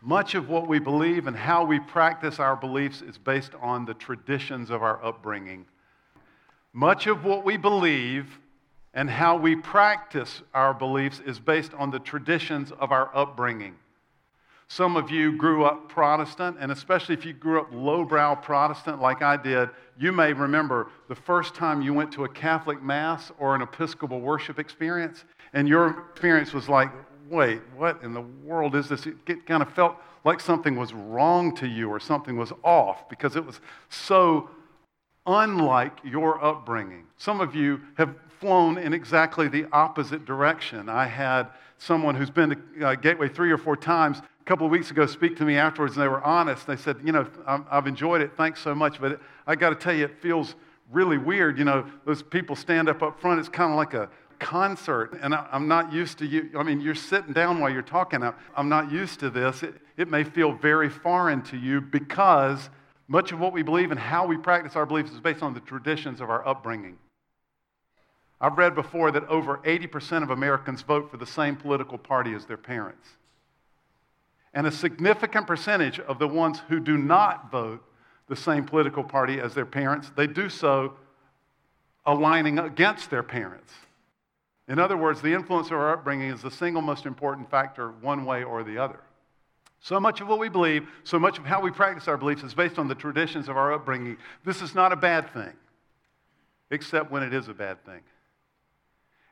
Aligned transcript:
Much 0.00 0.34
of 0.34 0.48
what 0.48 0.68
we 0.68 0.78
believe 0.78 1.26
and 1.26 1.36
how 1.36 1.64
we 1.64 1.80
practice 1.80 2.38
our 2.38 2.54
beliefs 2.54 3.02
is 3.02 3.18
based 3.18 3.52
on 3.60 3.84
the 3.84 3.94
traditions 3.94 4.70
of 4.70 4.82
our 4.82 5.04
upbringing. 5.04 5.66
Much 6.72 7.06
of 7.06 7.24
what 7.24 7.44
we 7.44 7.56
believe 7.56 8.38
and 8.94 9.10
how 9.10 9.36
we 9.36 9.56
practice 9.56 10.42
our 10.54 10.72
beliefs 10.72 11.20
is 11.26 11.40
based 11.40 11.74
on 11.74 11.90
the 11.90 11.98
traditions 11.98 12.70
of 12.72 12.92
our 12.92 13.14
upbringing. 13.14 13.74
Some 14.68 14.96
of 14.96 15.10
you 15.10 15.36
grew 15.36 15.64
up 15.64 15.88
Protestant, 15.88 16.58
and 16.60 16.70
especially 16.70 17.14
if 17.14 17.24
you 17.24 17.32
grew 17.32 17.60
up 17.60 17.68
lowbrow 17.72 18.34
Protestant 18.36 19.00
like 19.00 19.22
I 19.22 19.36
did, 19.36 19.70
you 19.98 20.12
may 20.12 20.32
remember 20.34 20.90
the 21.08 21.14
first 21.14 21.54
time 21.54 21.80
you 21.80 21.94
went 21.94 22.12
to 22.12 22.24
a 22.24 22.28
Catholic 22.28 22.82
Mass 22.82 23.32
or 23.38 23.54
an 23.54 23.62
Episcopal 23.62 24.20
worship 24.20 24.58
experience, 24.58 25.24
and 25.54 25.66
your 25.66 26.04
experience 26.10 26.52
was 26.52 26.68
like, 26.68 26.90
wait, 27.28 27.60
what 27.76 28.02
in 28.02 28.14
the 28.14 28.24
world 28.44 28.74
is 28.74 28.88
this? 28.88 29.06
It 29.06 29.46
kind 29.46 29.62
of 29.62 29.72
felt 29.72 29.96
like 30.24 30.40
something 30.40 30.76
was 30.76 30.92
wrong 30.92 31.54
to 31.56 31.66
you 31.66 31.88
or 31.88 32.00
something 32.00 32.36
was 32.36 32.52
off 32.64 33.08
because 33.08 33.36
it 33.36 33.44
was 33.44 33.60
so 33.88 34.50
unlike 35.26 35.98
your 36.04 36.42
upbringing. 36.42 37.04
Some 37.16 37.40
of 37.40 37.54
you 37.54 37.80
have 37.96 38.14
flown 38.40 38.78
in 38.78 38.92
exactly 38.92 39.48
the 39.48 39.66
opposite 39.72 40.24
direction. 40.24 40.88
I 40.88 41.06
had 41.06 41.48
someone 41.78 42.14
who's 42.14 42.30
been 42.30 42.50
to 42.50 42.86
uh, 42.86 42.94
Gateway 42.94 43.28
three 43.28 43.50
or 43.50 43.58
four 43.58 43.76
times 43.76 44.18
a 44.18 44.44
couple 44.44 44.66
of 44.66 44.72
weeks 44.72 44.90
ago 44.90 45.06
speak 45.06 45.36
to 45.36 45.44
me 45.44 45.56
afterwards, 45.56 45.94
and 45.94 46.02
they 46.02 46.08
were 46.08 46.22
honest. 46.22 46.66
They 46.66 46.76
said, 46.76 46.96
You 47.04 47.12
know, 47.12 47.26
I've 47.46 47.86
enjoyed 47.86 48.20
it. 48.20 48.32
Thanks 48.36 48.60
so 48.60 48.74
much. 48.74 49.00
But 49.00 49.20
I 49.46 49.54
got 49.54 49.70
to 49.70 49.76
tell 49.76 49.94
you, 49.94 50.04
it 50.04 50.20
feels 50.20 50.54
really 50.90 51.18
weird. 51.18 51.58
You 51.58 51.64
know, 51.64 51.86
those 52.04 52.22
people 52.22 52.56
stand 52.56 52.88
up 52.88 53.02
up 53.02 53.20
front. 53.20 53.40
It's 53.40 53.48
kind 53.48 53.70
of 53.70 53.76
like 53.76 53.94
a 53.94 54.08
concert, 54.38 55.18
and 55.20 55.34
I'm 55.34 55.68
not 55.68 55.92
used 55.92 56.18
to 56.18 56.26
you. 56.26 56.50
I 56.56 56.62
mean, 56.62 56.80
you're 56.80 56.94
sitting 56.94 57.32
down 57.32 57.60
while 57.60 57.70
you're 57.70 57.82
talking. 57.82 58.22
I'm 58.56 58.68
not 58.68 58.90
used 58.90 59.20
to 59.20 59.30
this. 59.30 59.62
It, 59.62 59.74
it 59.96 60.08
may 60.08 60.24
feel 60.24 60.52
very 60.52 60.88
foreign 60.88 61.42
to 61.42 61.56
you 61.56 61.80
because 61.80 62.70
much 63.08 63.32
of 63.32 63.40
what 63.40 63.52
we 63.52 63.62
believe 63.62 63.90
and 63.90 63.98
how 63.98 64.26
we 64.26 64.36
practice 64.36 64.76
our 64.76 64.86
beliefs 64.86 65.10
is 65.12 65.20
based 65.20 65.42
on 65.42 65.54
the 65.54 65.60
traditions 65.60 66.20
of 66.20 66.30
our 66.30 66.46
upbringing. 66.46 66.98
I've 68.40 68.56
read 68.56 68.74
before 68.74 69.10
that 69.10 69.26
over 69.28 69.58
80% 69.58 70.22
of 70.22 70.30
Americans 70.30 70.82
vote 70.82 71.10
for 71.10 71.16
the 71.16 71.26
same 71.26 71.56
political 71.56 71.98
party 71.98 72.34
as 72.34 72.46
their 72.46 72.56
parents. 72.56 73.08
And 74.54 74.66
a 74.66 74.70
significant 74.70 75.46
percentage 75.46 75.98
of 76.00 76.18
the 76.18 76.28
ones 76.28 76.60
who 76.68 76.80
do 76.80 76.96
not 76.96 77.50
vote 77.50 77.82
the 78.28 78.36
same 78.36 78.64
political 78.64 79.02
party 79.02 79.40
as 79.40 79.54
their 79.54 79.66
parents, 79.66 80.10
they 80.16 80.26
do 80.26 80.48
so 80.48 80.94
aligning 82.06 82.58
against 82.58 83.10
their 83.10 83.22
parents. 83.22 83.72
In 84.68 84.78
other 84.78 84.96
words, 84.96 85.22
the 85.22 85.32
influence 85.32 85.68
of 85.68 85.74
our 85.74 85.94
upbringing 85.94 86.30
is 86.30 86.42
the 86.42 86.50
single 86.50 86.82
most 86.82 87.06
important 87.06 87.50
factor, 87.50 87.90
one 88.02 88.26
way 88.26 88.44
or 88.44 88.62
the 88.62 88.76
other. 88.78 89.00
So 89.80 89.98
much 89.98 90.20
of 90.20 90.28
what 90.28 90.38
we 90.38 90.48
believe, 90.48 90.88
so 91.04 91.18
much 91.18 91.38
of 91.38 91.46
how 91.46 91.60
we 91.60 91.70
practice 91.70 92.06
our 92.06 92.18
beliefs 92.18 92.42
is 92.42 92.52
based 92.52 92.78
on 92.78 92.88
the 92.88 92.94
traditions 92.94 93.48
of 93.48 93.56
our 93.56 93.72
upbringing. 93.72 94.18
This 94.44 94.60
is 94.60 94.74
not 94.74 94.92
a 94.92 94.96
bad 94.96 95.32
thing, 95.32 95.52
except 96.70 97.10
when 97.10 97.22
it 97.22 97.32
is 97.32 97.48
a 97.48 97.54
bad 97.54 97.84
thing. 97.86 98.00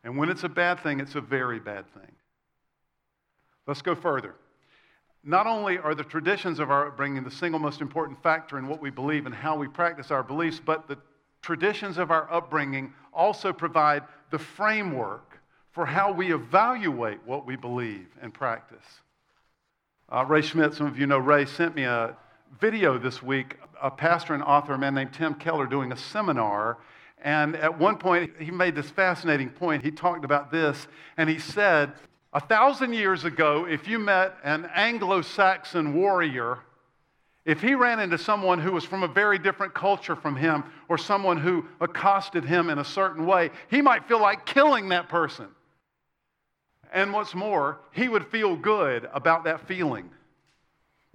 And 0.04 0.16
when 0.16 0.30
it's 0.30 0.44
a 0.44 0.48
bad 0.48 0.80
thing, 0.80 1.00
it's 1.00 1.16
a 1.16 1.20
very 1.20 1.58
bad 1.58 1.92
thing. 1.92 2.12
Let's 3.66 3.82
go 3.82 3.94
further. 3.94 4.36
Not 5.24 5.48
only 5.48 5.78
are 5.78 5.96
the 5.96 6.04
traditions 6.04 6.60
of 6.60 6.70
our 6.70 6.86
upbringing 6.86 7.24
the 7.24 7.30
single 7.30 7.58
most 7.58 7.80
important 7.80 8.22
factor 8.22 8.58
in 8.58 8.68
what 8.68 8.80
we 8.80 8.90
believe 8.90 9.26
and 9.26 9.34
how 9.34 9.56
we 9.56 9.66
practice 9.66 10.12
our 10.12 10.22
beliefs, 10.22 10.60
but 10.64 10.86
the 10.86 10.96
traditions 11.42 11.98
of 11.98 12.12
our 12.12 12.32
upbringing 12.32 12.92
also 13.12 13.52
provide 13.52 14.04
the 14.30 14.38
framework 14.38 15.40
for 15.72 15.86
how 15.86 16.12
we 16.12 16.32
evaluate 16.32 17.18
what 17.26 17.46
we 17.46 17.56
believe 17.56 18.08
and 18.22 18.32
practice. 18.32 18.84
Uh, 20.08 20.24
Ray 20.24 20.42
Schmidt, 20.42 20.74
some 20.74 20.86
of 20.86 20.98
you 20.98 21.06
know 21.06 21.18
Ray, 21.18 21.46
sent 21.46 21.74
me 21.74 21.84
a 21.84 22.16
video 22.60 22.96
this 22.98 23.22
week, 23.22 23.56
a 23.82 23.90
pastor 23.90 24.34
and 24.34 24.42
author, 24.42 24.74
a 24.74 24.78
man 24.78 24.94
named 24.94 25.12
Tim 25.12 25.34
Keller, 25.34 25.66
doing 25.66 25.92
a 25.92 25.96
seminar. 25.96 26.78
And 27.22 27.56
at 27.56 27.78
one 27.78 27.98
point, 27.98 28.32
he 28.38 28.50
made 28.50 28.74
this 28.74 28.88
fascinating 28.88 29.50
point. 29.50 29.82
He 29.82 29.90
talked 29.90 30.24
about 30.24 30.50
this, 30.50 30.86
and 31.16 31.28
he 31.28 31.38
said, 31.38 31.92
A 32.32 32.40
thousand 32.40 32.92
years 32.92 33.24
ago, 33.24 33.66
if 33.68 33.88
you 33.88 33.98
met 33.98 34.36
an 34.44 34.70
Anglo 34.74 35.22
Saxon 35.22 35.94
warrior 35.94 36.60
if 37.46 37.60
he 37.62 37.76
ran 37.76 38.00
into 38.00 38.18
someone 38.18 38.58
who 38.58 38.72
was 38.72 38.84
from 38.84 39.04
a 39.04 39.08
very 39.08 39.38
different 39.38 39.72
culture 39.72 40.16
from 40.16 40.34
him 40.34 40.64
or 40.88 40.98
someone 40.98 41.38
who 41.38 41.64
accosted 41.80 42.44
him 42.44 42.68
in 42.68 42.80
a 42.80 42.84
certain 42.84 43.24
way, 43.24 43.50
he 43.70 43.80
might 43.80 44.06
feel 44.08 44.20
like 44.20 44.44
killing 44.44 44.88
that 44.88 45.08
person. 45.08 45.46
And 46.92 47.12
what's 47.12 47.34
more, 47.34 47.78
he 47.92 48.08
would 48.08 48.26
feel 48.26 48.56
good 48.56 49.08
about 49.14 49.44
that 49.44 49.66
feeling 49.68 50.10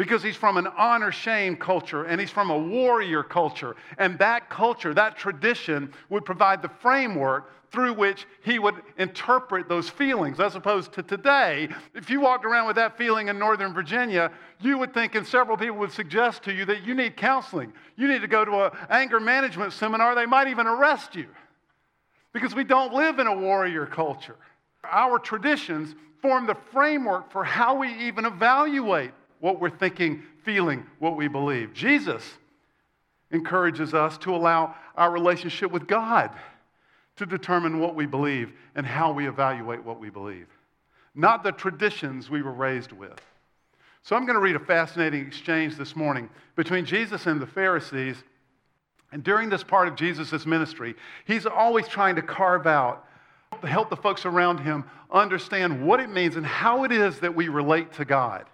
because 0.02 0.24
he's 0.24 0.36
from 0.36 0.58
an 0.58 0.66
honor 0.80 1.12
shame 1.12 1.56
culture 1.56 2.06
and 2.06 2.20
he's 2.20 2.32
from 2.32 2.50
a 2.50 2.58
warrior 2.58 3.22
culture. 3.22 3.76
And 4.00 4.18
that 4.18 4.50
culture, 4.50 4.96
that 4.96 5.16
tradition, 5.16 5.94
would 6.10 6.26
provide 6.26 6.64
the 6.64 6.70
framework 6.70 7.52
through 7.72 7.94
which 7.94 8.26
he 8.44 8.58
would 8.58 8.74
interpret 8.98 9.70
those 9.70 9.92
feelings, 9.92 10.40
as 10.40 10.56
opposed 10.56 10.92
to 10.94 11.04
today. 11.04 11.70
If 11.94 12.10
you 12.10 12.20
walked 12.20 12.46
around 12.46 12.66
with 12.66 12.78
that 12.78 12.98
feeling 12.98 13.28
in 13.28 13.38
Northern 13.38 13.76
Virginia, 13.76 14.32
you 14.60 14.80
would 14.80 14.92
think, 14.92 15.14
and 15.14 15.26
several 15.26 15.56
people 15.56 15.78
would 15.78 15.92
suggest 15.92 16.42
to 16.46 16.52
you, 16.52 16.66
that 16.66 16.82
you 16.82 16.96
need 16.96 17.16
counseling. 17.16 17.72
You 17.96 18.08
need 18.08 18.22
to 18.22 18.28
go 18.28 18.44
to 18.44 18.66
an 18.66 18.72
anger 18.90 19.20
management 19.20 19.72
seminar. 19.72 20.16
They 20.16 20.26
might 20.26 20.48
even 20.48 20.66
arrest 20.66 21.14
you 21.14 21.28
because 22.34 22.56
we 22.56 22.64
don't 22.64 22.92
live 22.92 23.20
in 23.20 23.28
a 23.28 23.38
warrior 23.38 23.86
culture. 23.86 24.38
Our 24.84 25.20
traditions 25.20 25.94
form 26.24 26.48
the 26.48 26.58
framework 26.74 27.32
for 27.32 27.44
how 27.44 27.76
we 27.76 27.94
even 28.08 28.26
evaluate 28.26 29.12
what 29.42 29.60
we're 29.60 29.70
thinking, 29.70 30.24
feeling, 30.44 30.86
what 31.00 31.18
we 31.18 31.28
believe. 31.28 31.74
Jesus 31.74 32.24
encourages 33.32 33.94
us 33.94 34.18
to 34.20 34.34
allow 34.34 34.76
our 34.96 35.12
relationship 35.12 35.72
with 35.72 35.88
God 35.88 36.32
to 37.18 37.26
determine 37.26 37.80
what 37.80 37.96
we 37.96 38.06
believe 38.06 38.54
and 38.76 38.86
how 38.86 39.12
we 39.12 39.28
evaluate 39.28 39.84
what 39.84 40.00
we 40.00 40.10
believe, 40.10 40.48
not 41.14 41.44
the 41.44 41.52
traditions 41.52 42.30
we 42.30 42.42
were 42.42 42.54
raised 42.54 42.92
with. 42.92 43.20
So 44.04 44.16
I'm 44.16 44.26
going 44.26 44.36
to 44.36 44.42
read 44.42 44.56
a 44.56 44.60
fascinating 44.60 45.26
exchange 45.26 45.76
this 45.76 45.96
morning 45.96 46.30
between 46.56 46.86
Jesus 46.86 47.28
and 47.28 47.40
the 47.40 47.46
Pharisees. 47.46 48.18
And 49.12 49.24
during 49.24 49.50
this 49.50 49.64
part 49.64 49.88
of 49.88 49.96
Jesus' 49.96 50.46
ministry, 50.46 50.96
he's 51.26 51.46
always 51.46 51.88
trying 51.88 52.16
to 52.16 52.22
carve 52.22 52.66
out, 52.66 53.06
help 53.64 53.90
the 53.90 53.98
folks 53.98 54.26
around 54.26 54.60
him 54.60 54.86
understand 55.12 55.86
what 55.86 56.00
it 56.00 56.10
means 56.10 56.36
and 56.36 56.46
how 56.46 56.84
it 56.84 56.92
is 56.92 57.20
that 57.20 57.36
we 57.36 57.50
relate 57.50 57.94
to 57.94 58.06
God. 58.06 58.46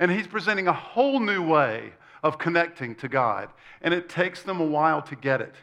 And 0.00 0.10
he's 0.10 0.26
presenting 0.26 0.66
a 0.66 0.72
whole 0.72 1.20
new 1.20 1.46
way 1.46 1.92
of 2.24 2.38
connecting 2.38 2.96
to 2.96 3.08
God. 3.08 3.50
And 3.82 3.94
it 3.94 4.08
takes 4.08 4.42
them 4.42 4.60
a 4.60 4.64
while 4.64 5.02
to 5.02 5.14
get 5.14 5.40
it. 5.40 5.54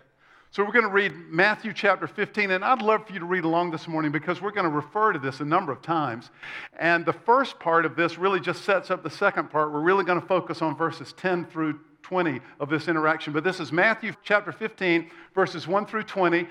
So 0.52 0.64
we're 0.64 0.72
going 0.72 0.86
to 0.86 0.92
read 0.92 1.14
Matthew 1.30 1.74
chapter 1.74 2.08
15, 2.08 2.52
and 2.52 2.64
I'd 2.64 2.82
love 2.82 3.06
for 3.06 3.14
you 3.14 3.20
to 3.20 3.26
read 3.26 3.44
along 3.44 3.72
this 3.72 3.88
morning 3.88 4.12
because 4.12 4.42
we're 4.42 4.52
going 4.52 4.64
to 4.64 4.76
refer 4.76 5.12
to 5.12 5.20
this 5.20 5.42
a 5.42 5.46
number 5.46 5.72
of 5.72 5.82
times. 5.82 6.32
And 6.80 7.06
the 7.06 7.14
first 7.14 7.60
part 7.60 7.86
of 7.86 7.96
this 7.96 8.18
really 8.18 8.40
just 8.40 8.64
sets 8.64 8.90
up 8.90 9.04
the 9.04 9.10
second 9.10 9.50
part. 9.50 9.74
We're 9.74 9.82
really 9.82 10.06
going 10.06 10.22
to 10.22 10.26
focus 10.26 10.62
on 10.62 10.78
verses 10.78 11.14
10 11.14 11.46
through 11.46 11.80
20 12.02 12.40
of 12.60 12.70
this 12.70 12.88
interaction. 12.88 13.34
But 13.34 13.44
this 13.44 13.60
is 13.60 13.72
Matthew 13.72 14.14
chapter 14.24 14.52
15, 14.52 15.12
verses 15.36 15.68
1 15.68 15.86
through 15.86 16.04
20. 16.04 16.48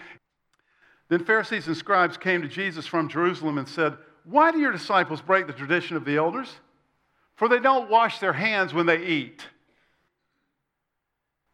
Then 1.09 1.25
Pharisees 1.25 1.67
and 1.67 1.77
scribes 1.77 2.17
came 2.17 2.43
to 2.43 2.49
Jesus 2.49 2.87
from 2.87 3.09
Jerusalem 3.09 3.59
and 3.59 3.67
said, 3.67 3.97
Why 4.25 4.53
do 4.53 4.59
your 4.59 4.73
disciples 4.73 5.23
break 5.23 5.47
the 5.47 5.53
tradition 5.53 5.97
of 5.97 6.05
the 6.05 6.17
elders? 6.17 6.53
For 7.37 7.49
they 7.49 7.61
don't 7.61 7.91
wash 7.91 8.19
their 8.19 8.33
hands 8.33 8.75
when 8.75 8.87
they 8.87 9.05
eat. 9.05 9.47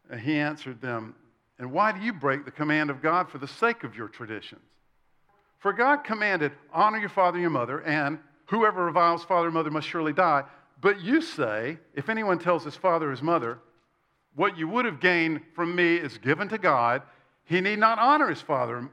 And 0.09 0.19
he 0.19 0.37
answered 0.37 0.81
them, 0.81 1.15
And 1.59 1.71
why 1.71 1.91
do 1.91 1.99
you 1.99 2.13
break 2.13 2.45
the 2.45 2.51
command 2.51 2.89
of 2.89 3.01
God 3.01 3.29
for 3.29 3.37
the 3.37 3.47
sake 3.47 3.83
of 3.83 3.95
your 3.95 4.07
traditions? 4.07 4.61
For 5.59 5.73
God 5.73 6.03
commanded, 6.03 6.53
Honor 6.73 6.97
your 6.97 7.09
father 7.09 7.35
and 7.35 7.41
your 7.41 7.49
mother, 7.51 7.81
and 7.81 8.19
whoever 8.47 8.85
reviles 8.85 9.23
father 9.23 9.47
or 9.47 9.51
mother 9.51 9.71
must 9.71 9.87
surely 9.87 10.13
die. 10.13 10.43
But 10.81 11.01
you 11.01 11.21
say, 11.21 11.77
If 11.93 12.09
anyone 12.09 12.39
tells 12.39 12.63
his 12.63 12.75
father 12.75 13.07
or 13.07 13.11
his 13.11 13.21
mother, 13.21 13.59
What 14.35 14.57
you 14.57 14.67
would 14.69 14.85
have 14.85 14.99
gained 14.99 15.41
from 15.53 15.75
me 15.75 15.95
is 15.95 16.17
given 16.17 16.49
to 16.49 16.57
God, 16.57 17.01
he 17.45 17.59
need 17.59 17.79
not 17.79 17.99
honor 17.99 18.29
his 18.29 18.41
father 18.41 18.89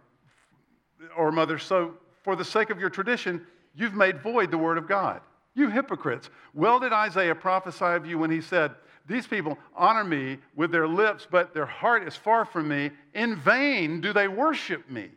or 1.17 1.31
mother. 1.31 1.59
So, 1.59 1.95
for 2.25 2.37
the 2.37 2.45
sake 2.45 2.71
of 2.71 2.81
your 2.81 2.91
tradition, 2.91 3.47
you've 3.75 3.95
made 3.95 4.21
void 4.23 4.51
the 4.51 4.59
word 4.59 4.77
of 4.77 4.89
God. 4.89 5.23
You 5.61 5.69
hypocrites. 5.69 6.31
Well, 6.55 6.81
did 6.81 6.95
Isaiah 6.95 7.35
prophesy 7.35 7.85
of 7.85 8.07
you 8.07 8.19
when 8.19 8.31
he 8.31 8.41
said, 8.41 8.75
These 9.07 9.27
people 9.27 9.59
honor 9.77 10.05
me 10.05 10.39
with 10.57 10.73
their 10.73 10.89
lips, 10.89 11.29
but 11.31 11.53
their 11.53 11.67
heart 11.67 12.09
is 12.09 12.17
far 12.17 12.47
from 12.47 12.67
me. 12.67 12.91
In 13.13 13.37
vain 13.37 14.01
do 14.01 14.15
they 14.15 14.27
worship 14.27 14.89
me, 14.89 15.11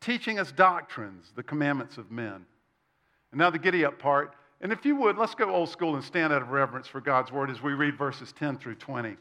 teaching 0.00 0.38
us 0.38 0.52
doctrines, 0.52 1.32
the 1.36 1.42
commandments 1.42 1.98
of 1.98 2.10
men. 2.10 2.46
And 3.30 3.38
now 3.38 3.50
the 3.50 3.58
giddy 3.58 3.84
up 3.84 3.98
part. 3.98 4.32
And 4.62 4.72
if 4.72 4.86
you 4.86 4.96
would, 4.96 5.18
let's 5.18 5.34
go 5.34 5.54
old 5.54 5.68
school 5.68 5.96
and 5.96 6.02
stand 6.02 6.32
out 6.32 6.40
of 6.40 6.48
reverence 6.48 6.86
for 6.86 7.02
God's 7.02 7.30
word 7.30 7.50
as 7.50 7.62
we 7.62 7.74
read 7.74 7.98
verses 7.98 8.32
10 8.38 8.56
through 8.56 8.76
20. 8.76 9.18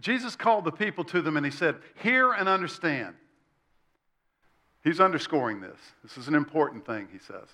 Jesus 0.00 0.36
called 0.36 0.64
the 0.64 0.72
people 0.72 1.04
to 1.04 1.20
them 1.20 1.36
and 1.36 1.44
he 1.44 1.52
said, 1.52 1.76
Hear 2.02 2.32
and 2.32 2.48
understand. 2.48 3.14
He's 4.82 5.00
underscoring 5.00 5.60
this. 5.60 5.78
This 6.02 6.16
is 6.16 6.28
an 6.28 6.34
important 6.34 6.86
thing, 6.86 7.08
he 7.12 7.18
says. 7.18 7.48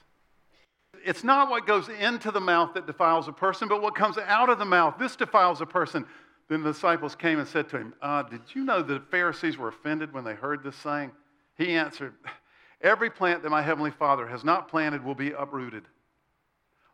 It's 1.04 1.24
not 1.24 1.50
what 1.50 1.66
goes 1.66 1.88
into 1.88 2.30
the 2.30 2.40
mouth 2.40 2.74
that 2.74 2.86
defiles 2.86 3.28
a 3.28 3.32
person, 3.32 3.68
but 3.68 3.82
what 3.82 3.94
comes 3.94 4.18
out 4.18 4.48
of 4.48 4.58
the 4.58 4.64
mouth. 4.64 4.94
This 4.98 5.16
defiles 5.16 5.60
a 5.60 5.66
person. 5.66 6.06
Then 6.48 6.62
the 6.62 6.72
disciples 6.72 7.14
came 7.14 7.38
and 7.38 7.48
said 7.48 7.68
to 7.70 7.78
him, 7.78 7.94
uh, 8.02 8.22
Did 8.24 8.42
you 8.54 8.64
know 8.64 8.82
the 8.82 9.00
Pharisees 9.10 9.56
were 9.56 9.68
offended 9.68 10.12
when 10.12 10.24
they 10.24 10.34
heard 10.34 10.62
this 10.62 10.76
saying? 10.76 11.12
He 11.56 11.72
answered, 11.72 12.14
Every 12.80 13.10
plant 13.10 13.42
that 13.42 13.50
my 13.50 13.62
heavenly 13.62 13.90
Father 13.90 14.26
has 14.26 14.44
not 14.44 14.68
planted 14.68 15.04
will 15.04 15.14
be 15.14 15.32
uprooted. 15.32 15.84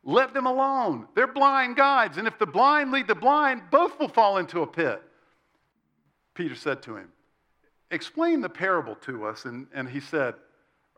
Let 0.04 0.32
them 0.32 0.46
alone. 0.46 1.08
They're 1.14 1.26
blind 1.26 1.76
guides, 1.76 2.16
and 2.16 2.26
if 2.26 2.38
the 2.38 2.46
blind 2.46 2.90
lead 2.90 3.06
the 3.06 3.14
blind, 3.14 3.62
both 3.70 3.98
will 3.98 4.08
fall 4.08 4.38
into 4.38 4.62
a 4.62 4.66
pit. 4.66 5.02
Peter 6.34 6.54
said 6.54 6.82
to 6.82 6.96
him, 6.96 7.10
Explain 7.90 8.40
the 8.40 8.48
parable 8.48 8.94
to 9.02 9.26
us. 9.26 9.44
And, 9.44 9.66
and 9.74 9.88
he 9.88 10.00
said, 10.00 10.34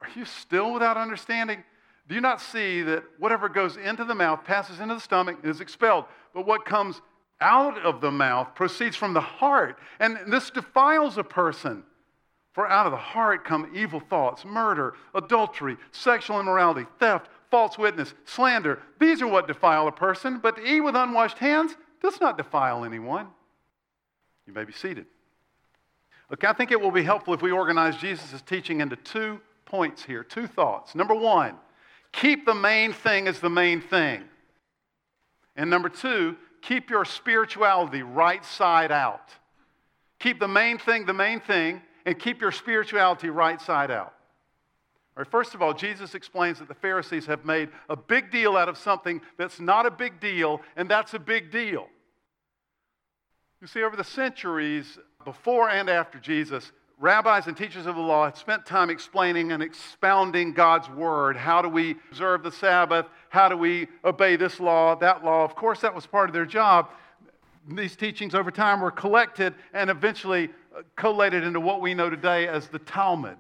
Are 0.03 0.09
you 0.15 0.25
still 0.25 0.73
without 0.75 0.97
understanding? 0.97 1.65
Do 2.09 2.15
you 2.15 2.21
not 2.21 2.41
see 2.41 2.83
that 2.83 3.05
whatever 3.19 3.49
goes 3.49 3.77
into 3.77 4.05
the 4.05 4.15
mouth 4.15 4.45
passes 4.45 4.81
into 4.81 4.95
the 4.95 5.01
stomach 5.01 5.39
and 5.43 5.51
is 5.51 5.61
expelled? 5.61 6.05
But 6.35 6.47
what 6.47 6.65
comes 6.65 7.01
out 7.41 7.79
of 7.79 8.01
the 8.01 8.11
mouth 8.11 8.55
proceeds 8.55 8.97
from 8.97 9.15
the 9.15 9.21
heart, 9.21 9.79
and 10.01 10.19
this 10.27 10.51
defiles 10.51 11.19
a 11.19 11.25
person. 11.25 11.85
For 12.53 12.69
out 12.69 12.87
of 12.87 12.93
the 12.93 12.99
heart 12.99 13.45
come 13.45 13.71
evil 13.75 14.01
thoughts, 14.01 14.45
murder, 14.45 14.95
adultery, 15.15 15.77
sexual 15.91 16.39
immorality, 16.39 16.87
theft, 17.01 17.29
false 17.51 17.79
witness, 17.79 18.15
slander. 18.25 18.81
These 19.01 19.23
are 19.23 19.27
what 19.27 19.47
defile 19.47 19.89
a 19.89 19.93
person, 19.93 20.39
but 20.39 20.57
to 20.57 20.65
eat 20.65 20.81
with 20.81 20.95
unwashed 20.95 21.39
hands 21.39 21.77
does 22.03 22.21
not 22.21 22.37
defile 22.37 22.85
anyone. 22.85 23.29
You 24.47 24.53
may 24.53 24.65
be 24.65 24.73
seated. 24.73 25.07
Look, 26.31 26.45
I 26.45 26.53
think 26.53 26.73
it 26.73 26.81
will 26.81 26.91
be 26.91 27.03
helpful 27.03 27.35
if 27.35 27.43
we 27.43 27.53
organize 27.53 27.97
Jesus' 27.97 28.43
teaching 28.43 28.81
into 28.81 28.97
two 28.97 29.41
points 29.65 30.05
here, 30.05 30.25
two 30.25 30.47
thoughts. 30.47 30.95
Number 30.95 31.15
one, 31.15 31.57
keep 32.13 32.47
the 32.47 32.55
main 32.55 32.93
thing 32.93 33.29
as 33.29 33.41
the 33.41 33.51
main 33.51 33.81
thing. 33.81 34.23
And 35.57 35.69
number 35.69 35.89
two, 35.89 36.37
keep 36.61 36.91
your 36.91 37.05
spirituality 37.05 38.03
right 38.03 38.45
side 38.45 38.93
out. 38.93 39.31
Keep 40.19 40.39
the 40.39 40.49
main 40.49 40.79
thing 40.79 41.05
the 41.05 41.13
main 41.13 41.41
thing, 41.41 41.83
and 42.07 42.19
keep 42.19 42.41
your 42.41 42.53
spirituality 42.53 43.29
right 43.29 43.61
side 43.61 43.91
out. 43.91 44.15
All 45.15 45.23
right, 45.23 45.31
first 45.31 45.55
of 45.55 45.61
all, 45.61 45.75
Jesus 45.75 46.15
explains 46.15 46.59
that 46.59 46.69
the 46.69 46.75
Pharisees 46.75 47.27
have 47.27 47.45
made 47.45 47.69
a 47.91 47.97
big 47.97 48.31
deal 48.31 48.57
out 48.57 48.69
of 48.69 48.79
something 48.79 49.21
that's 49.37 49.61
not 49.61 49.85
a 49.85 49.91
big 49.91 50.21
deal, 50.21 50.63
and 50.77 50.89
that's 50.89 51.13
a 51.13 51.19
big 51.19 51.51
deal. 51.51 51.87
You 53.61 53.67
see, 53.67 53.83
over 53.83 53.95
the 53.95 54.05
centuries, 54.05 54.99
before 55.25 55.69
and 55.69 55.91
after 55.91 56.19
Jesus, 56.19 56.73
rabbis 57.03 57.49
and 57.49 57.57
teachers 57.57 57.87
of 57.87 57.97
the 57.97 58.01
law 58.01 58.27
had 58.27 58.37
spent 58.37 58.65
time 58.65 58.89
explaining 58.89 59.51
and 59.51 59.61
expounding 59.61 60.53
God's 60.53 60.89
word. 60.89 61.37
How 61.37 61.61
do 61.61 61.69
we 61.69 61.97
observe 62.13 62.45
the 62.45 62.53
Sabbath? 62.53 63.07
How 63.29 63.49
do 63.49 63.57
we 63.57 63.89
obey 64.05 64.37
this 64.37 64.61
law, 64.61 64.95
that 64.95 65.25
law? 65.25 65.45
Of 65.45 65.57
course, 65.57 65.81
that 65.81 65.93
was 65.93 66.07
part 66.07 66.31
of 66.31 66.33
their 66.33 66.47
job. 66.47 66.91
These 67.69 67.97
teachings 67.97 68.37
over 68.37 68.53
time 68.53 68.81
were 68.81 68.93
collected 68.93 69.55
and 69.75 69.91
eventually 69.91 70.51
uh, 70.77 70.83
collated 70.95 71.43
into 71.43 71.59
what 71.59 71.81
we 71.81 71.93
know 71.93 72.09
today 72.09 72.47
as 72.47 72.69
the 72.69 72.79
Talmud. 72.79 73.37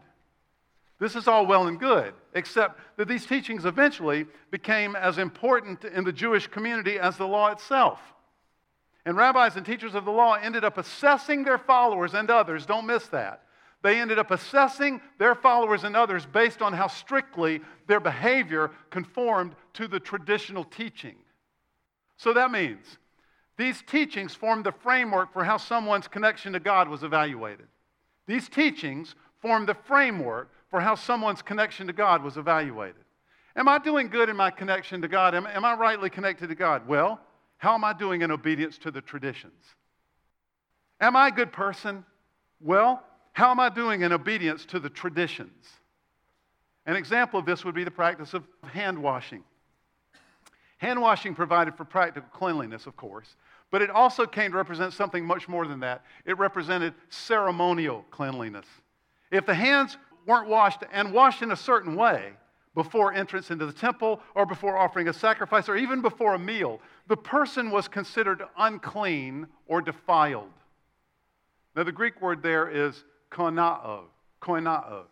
This 0.99 1.14
is 1.14 1.29
all 1.29 1.47
well 1.47 1.69
and 1.69 1.79
good, 1.79 2.14
except 2.35 2.81
that 2.97 3.06
these 3.06 3.26
teachings 3.26 3.64
eventually 3.64 4.26
became 4.50 4.97
as 4.97 5.19
important 5.19 5.85
in 5.85 6.03
the 6.03 6.12
Jewish 6.12 6.49
community 6.49 6.99
as 6.99 7.17
the 7.17 7.29
law 7.29 7.53
itself. 7.53 8.00
And 9.05 9.17
rabbis 9.17 9.55
and 9.55 9.64
teachers 9.64 9.94
of 9.94 10.05
the 10.05 10.12
law 10.12 10.35
ended 10.35 10.64
up 10.64 10.79
assessing 10.79 11.44
their 11.44 11.59
followers 11.59 12.14
and 12.14 12.29
others. 12.29 12.67
Don't 12.67 12.87
miss 12.87 13.06
that. 13.09 13.43
They 13.82 14.00
ended 14.00 14.19
up 14.19 14.31
assessing 14.31 15.00
their 15.19 15.34
followers 15.34 15.84
and 15.84 15.96
others 15.96 16.25
based 16.25 16.62
on 16.62 16.73
how 16.73 16.87
strictly 16.87 17.61
their 17.88 18.00
behavior 18.00 18.70
conformed 18.90 19.55
to 19.75 19.88
the 19.88 20.00
traditional 20.00 20.64
teaching. 20.64 21.17
So 22.17 22.32
that 22.32 22.52
means 22.52 22.99
these 23.56 23.82
teachings 23.82 24.34
formed 24.34 24.64
the 24.64 24.73
framework 24.73 25.32
for 25.32 25.44
how 25.44 25.56
someone's 25.56 26.08
connection 26.08 26.52
to 26.52 26.61
God 26.61 26.88
was 26.88 27.02
evaluated. 27.02 27.67
These 28.26 28.49
teachings 28.49 29.17
formed 29.40 29.69
the 29.69 29.75
framework 29.75 30.50
for 30.70 30.81
how 30.81 30.94
someone's 30.94 31.43
connection 31.43 31.88
to 31.88 31.93
God 31.93 32.23
was 32.23 32.37
evaluated. 32.37 33.05
Am 33.56 33.69
I 33.69 33.78
doing 33.78 34.08
good 34.08 34.28
in 34.28 34.37
my 34.37 34.50
connection 34.50 35.02
to 35.02 35.08
God? 35.08 35.35
Am, 35.35 35.46
am 35.46 35.64
I 35.64 35.75
rightly 35.75 36.08
connected 36.08 36.49
to 36.49 36.55
God? 36.55 36.87
Well, 36.87 37.20
how 37.58 37.75
am 37.75 37.85
I 37.85 37.93
doing 37.93 38.23
in 38.23 38.31
obedience 38.31 38.78
to 38.78 38.90
the 38.90 39.00
traditions? 39.00 39.62
Am 41.00 41.17
I 41.17 41.28
a 41.28 41.32
good 41.32 41.52
person? 41.52 42.05
Well, 42.61 43.02
how 43.32 43.50
am 43.50 43.61
I 43.61 43.69
doing 43.69 44.02
in 44.02 44.12
obedience 44.12 44.64
to 44.67 44.79
the 44.79 44.90
traditions? 44.90 45.67
An 46.87 46.96
example 46.96 47.38
of 47.38 47.46
this 47.46 47.64
would 47.64 47.75
be 47.75 47.84
the 47.84 47.90
practice 47.90 48.34
of 48.34 48.44
hand 48.62 48.99
washing. 48.99 49.43
Hand 50.79 51.00
washing 51.00 51.34
provided 51.34 51.76
for 51.76 51.84
practical 51.84 52.29
cleanliness, 52.32 52.87
of 52.87 52.96
course, 52.96 53.37
but 53.70 53.82
it 53.82 53.90
also 53.90 54.26
came 54.26 54.50
to 54.50 54.56
represent 54.56 54.93
something 54.93 55.25
much 55.25 55.49
more 55.49 55.67
than 55.67 55.81
that. 55.81 56.05
It 56.26 56.37
represented 56.38 56.93
ceremonial 57.08 58.05
cleanliness. 58.11 58.67
If 59.31 59.46
the 59.46 59.55
hands 59.55 59.96
weren't 60.26 60.49
washed 60.49 60.82
and 60.93 61.12
washed 61.12 61.43
in 61.43 61.52
a 61.52 61.56
certain 61.56 61.94
way, 61.94 62.32
before 62.75 63.12
entrance 63.12 63.50
into 63.50 63.67
the 63.67 63.73
temple 63.73 64.20
or 64.35 64.46
before 64.46 64.78
offering 64.78 65.08
a 65.08 65.12
sacrifice 65.12 65.69
or 65.69 65.76
even 65.76 66.00
before 66.00 66.35
a 66.35 66.38
meal, 66.38 66.81
the 67.06 67.17
person 67.17 67.70
was 67.70 67.87
considered 67.87 68.43
unclean 68.56 69.46
or 69.67 69.82
defiled. 69.82 70.50
Now, 71.76 71.82
the 71.85 71.93
Greek 71.93 72.20
word 72.20 72.43
there 72.43 72.69
is 72.69 73.05
koinao, 73.32 74.05
koinao. 74.40 75.05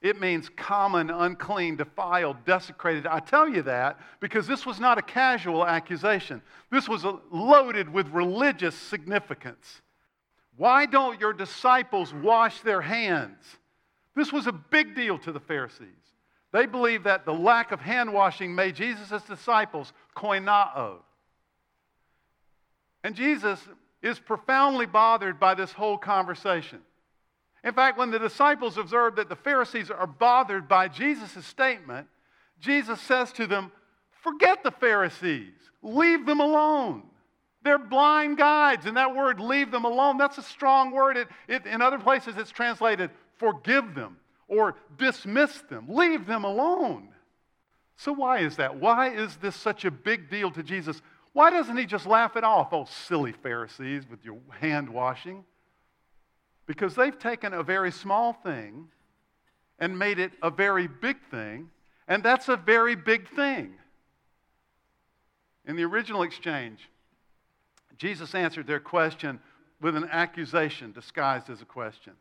It 0.00 0.20
means 0.20 0.50
common, 0.54 1.08
unclean, 1.08 1.76
defiled, 1.76 2.44
desecrated. 2.44 3.06
I 3.06 3.20
tell 3.20 3.48
you 3.48 3.62
that 3.62 3.98
because 4.20 4.46
this 4.46 4.66
was 4.66 4.78
not 4.78 4.98
a 4.98 5.02
casual 5.02 5.66
accusation. 5.66 6.42
This 6.70 6.88
was 6.88 7.06
loaded 7.30 7.90
with 7.90 8.08
religious 8.08 8.74
significance. 8.74 9.80
Why 10.56 10.86
don't 10.86 11.18
your 11.18 11.32
disciples 11.32 12.12
wash 12.12 12.60
their 12.60 12.82
hands? 12.82 13.42
This 14.14 14.30
was 14.30 14.46
a 14.46 14.52
big 14.52 14.94
deal 14.94 15.18
to 15.20 15.32
the 15.32 15.40
Pharisees. 15.40 15.88
They 16.52 16.66
believed 16.66 17.04
that 17.04 17.24
the 17.24 17.32
lack 17.32 17.72
of 17.72 17.80
hand 17.80 18.12
washing 18.12 18.54
made 18.54 18.76
Jesus' 18.76 19.22
disciples 19.22 19.92
koinao. 20.14 20.98
And 23.02 23.16
Jesus 23.16 23.58
is 24.02 24.18
profoundly 24.18 24.86
bothered 24.86 25.40
by 25.40 25.54
this 25.54 25.72
whole 25.72 25.96
conversation. 25.96 26.80
In 27.64 27.72
fact, 27.72 27.96
when 27.96 28.10
the 28.10 28.18
disciples 28.18 28.76
observed 28.76 29.16
that 29.16 29.30
the 29.30 29.36
Pharisees 29.36 29.90
are 29.90 30.06
bothered 30.06 30.68
by 30.68 30.86
Jesus' 30.86 31.46
statement, 31.46 32.06
Jesus 32.60 33.00
says 33.00 33.32
to 33.32 33.46
them, 33.46 33.72
Forget 34.22 34.62
the 34.62 34.70
Pharisees, 34.70 35.54
leave 35.82 36.26
them 36.26 36.40
alone. 36.40 37.02
They're 37.62 37.78
blind 37.78 38.36
guides. 38.36 38.84
And 38.84 38.98
that 38.98 39.14
word, 39.14 39.40
leave 39.40 39.70
them 39.70 39.86
alone, 39.86 40.18
that's 40.18 40.36
a 40.36 40.42
strong 40.42 40.90
word. 40.90 41.16
It, 41.16 41.28
it, 41.48 41.66
in 41.66 41.80
other 41.80 41.98
places, 41.98 42.36
it's 42.36 42.50
translated, 42.50 43.10
forgive 43.38 43.94
them 43.94 44.18
or 44.46 44.76
dismiss 44.98 45.62
them, 45.70 45.86
leave 45.88 46.26
them 46.26 46.44
alone. 46.44 47.08
So, 47.96 48.12
why 48.12 48.40
is 48.40 48.56
that? 48.56 48.76
Why 48.76 49.10
is 49.10 49.36
this 49.36 49.56
such 49.56 49.84
a 49.86 49.90
big 49.90 50.28
deal 50.28 50.50
to 50.50 50.62
Jesus? 50.62 51.00
Why 51.32 51.50
doesn't 51.50 51.76
he 51.76 51.86
just 51.86 52.06
laugh 52.06 52.36
it 52.36 52.44
off? 52.44 52.72
Oh, 52.72 52.84
silly 52.84 53.32
Pharisees 53.32 54.04
with 54.10 54.24
your 54.24 54.38
hand 54.60 54.88
washing. 54.88 55.44
Because 56.66 56.94
they've 56.94 57.18
taken 57.18 57.52
a 57.52 57.62
very 57.62 57.92
small 57.92 58.32
thing 58.32 58.88
and 59.78 59.98
made 59.98 60.18
it 60.18 60.32
a 60.42 60.50
very 60.50 60.86
big 60.86 61.16
thing, 61.30 61.70
and 62.08 62.22
that's 62.22 62.48
a 62.48 62.56
very 62.56 62.94
big 62.94 63.28
thing. 63.28 63.74
In 65.66 65.76
the 65.76 65.84
original 65.84 66.22
exchange, 66.22 66.88
Jesus 67.96 68.34
answered 68.34 68.66
their 68.66 68.80
question 68.80 69.40
with 69.80 69.96
an 69.96 70.08
accusation 70.10 70.92
disguised 70.92 71.50
as 71.50 71.60
a 71.62 71.66
question. 71.66 72.14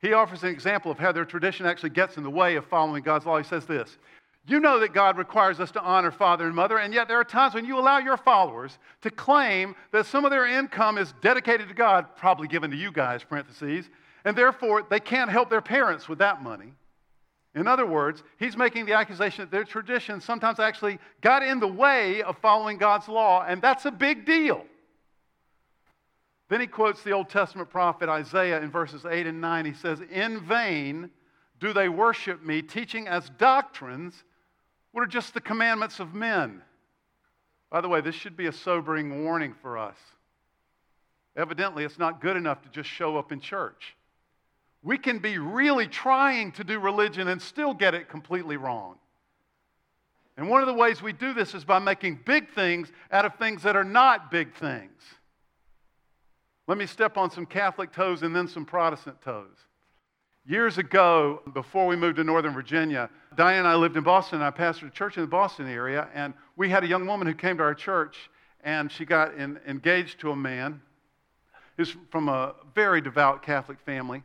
He 0.00 0.12
offers 0.12 0.42
an 0.42 0.50
example 0.50 0.90
of 0.90 0.98
how 0.98 1.12
their 1.12 1.24
tradition 1.24 1.66
actually 1.66 1.90
gets 1.90 2.16
in 2.16 2.22
the 2.22 2.30
way 2.30 2.56
of 2.56 2.64
following 2.66 3.02
God's 3.02 3.26
law. 3.26 3.36
He 3.38 3.44
says 3.44 3.66
this 3.66 3.98
You 4.50 4.58
know 4.58 4.80
that 4.80 4.92
God 4.92 5.16
requires 5.16 5.60
us 5.60 5.70
to 5.72 5.80
honor 5.80 6.10
father 6.10 6.44
and 6.44 6.56
mother, 6.56 6.78
and 6.78 6.92
yet 6.92 7.06
there 7.06 7.20
are 7.20 7.24
times 7.24 7.54
when 7.54 7.64
you 7.64 7.78
allow 7.78 7.98
your 7.98 8.16
followers 8.16 8.76
to 9.02 9.08
claim 9.08 9.76
that 9.92 10.06
some 10.06 10.24
of 10.24 10.32
their 10.32 10.44
income 10.44 10.98
is 10.98 11.14
dedicated 11.20 11.68
to 11.68 11.74
God, 11.74 12.16
probably 12.16 12.48
given 12.48 12.72
to 12.72 12.76
you 12.76 12.90
guys, 12.90 13.22
parentheses, 13.22 13.88
and 14.24 14.36
therefore 14.36 14.84
they 14.90 14.98
can't 14.98 15.30
help 15.30 15.50
their 15.50 15.60
parents 15.60 16.08
with 16.08 16.18
that 16.18 16.42
money. 16.42 16.72
In 17.54 17.68
other 17.68 17.86
words, 17.86 18.24
he's 18.40 18.56
making 18.56 18.86
the 18.86 18.92
accusation 18.94 19.44
that 19.44 19.52
their 19.52 19.62
tradition 19.62 20.20
sometimes 20.20 20.58
actually 20.58 20.98
got 21.20 21.44
in 21.44 21.60
the 21.60 21.68
way 21.68 22.20
of 22.24 22.36
following 22.38 22.76
God's 22.76 23.06
law, 23.06 23.44
and 23.46 23.62
that's 23.62 23.84
a 23.84 23.92
big 23.92 24.26
deal. 24.26 24.64
Then 26.48 26.60
he 26.60 26.66
quotes 26.66 27.04
the 27.04 27.12
Old 27.12 27.28
Testament 27.28 27.70
prophet 27.70 28.08
Isaiah 28.08 28.60
in 28.60 28.72
verses 28.72 29.06
8 29.08 29.28
and 29.28 29.40
9. 29.40 29.64
He 29.64 29.74
says, 29.74 30.00
In 30.10 30.40
vain 30.40 31.10
do 31.60 31.72
they 31.72 31.88
worship 31.88 32.42
me, 32.42 32.62
teaching 32.62 33.06
as 33.06 33.30
doctrines 33.38 34.24
what 34.92 35.02
are 35.02 35.06
just 35.06 35.34
the 35.34 35.40
commandments 35.40 36.00
of 36.00 36.14
men. 36.14 36.62
By 37.70 37.80
the 37.80 37.88
way, 37.88 38.00
this 38.00 38.14
should 38.14 38.36
be 38.36 38.46
a 38.46 38.52
sobering 38.52 39.24
warning 39.24 39.54
for 39.62 39.78
us. 39.78 39.96
Evidently, 41.36 41.84
it's 41.84 41.98
not 41.98 42.20
good 42.20 42.36
enough 42.36 42.62
to 42.62 42.68
just 42.68 42.88
show 42.88 43.16
up 43.16 43.30
in 43.30 43.40
church. 43.40 43.94
We 44.82 44.98
can 44.98 45.18
be 45.18 45.38
really 45.38 45.86
trying 45.86 46.52
to 46.52 46.64
do 46.64 46.80
religion 46.80 47.28
and 47.28 47.40
still 47.40 47.74
get 47.74 47.94
it 47.94 48.08
completely 48.08 48.56
wrong. 48.56 48.96
And 50.36 50.48
one 50.48 50.62
of 50.62 50.66
the 50.66 50.74
ways 50.74 51.02
we 51.02 51.12
do 51.12 51.34
this 51.34 51.54
is 51.54 51.64
by 51.64 51.78
making 51.78 52.20
big 52.24 52.50
things 52.50 52.90
out 53.12 53.24
of 53.24 53.34
things 53.36 53.62
that 53.62 53.76
are 53.76 53.84
not 53.84 54.30
big 54.30 54.54
things. 54.54 55.02
Let 56.66 56.78
me 56.78 56.86
step 56.86 57.16
on 57.16 57.30
some 57.30 57.46
Catholic 57.46 57.92
toes 57.92 58.22
and 58.22 58.34
then 58.34 58.48
some 58.48 58.64
Protestant 58.64 59.20
toes. 59.22 59.56
Years 60.50 60.78
ago, 60.78 61.42
before 61.54 61.86
we 61.86 61.94
moved 61.94 62.16
to 62.16 62.24
Northern 62.24 62.52
Virginia, 62.52 63.08
Diane 63.36 63.60
and 63.60 63.68
I 63.68 63.76
lived 63.76 63.96
in 63.96 64.02
Boston, 64.02 64.42
and 64.42 64.44
I 64.44 64.50
pastored 64.50 64.88
a 64.88 64.90
church 64.90 65.16
in 65.16 65.22
the 65.22 65.28
Boston 65.28 65.68
area, 65.68 66.08
and 66.12 66.34
we 66.56 66.68
had 66.68 66.82
a 66.82 66.88
young 66.88 67.06
woman 67.06 67.28
who 67.28 67.34
came 67.34 67.56
to 67.58 67.62
our 67.62 67.72
church, 67.72 68.28
and 68.64 68.90
she 68.90 69.04
got 69.04 69.32
in, 69.34 69.60
engaged 69.64 70.18
to 70.22 70.32
a 70.32 70.36
man 70.36 70.82
who's 71.76 71.94
from 72.10 72.28
a 72.28 72.56
very 72.74 73.00
devout 73.00 73.44
Catholic 73.44 73.78
family. 73.78 74.24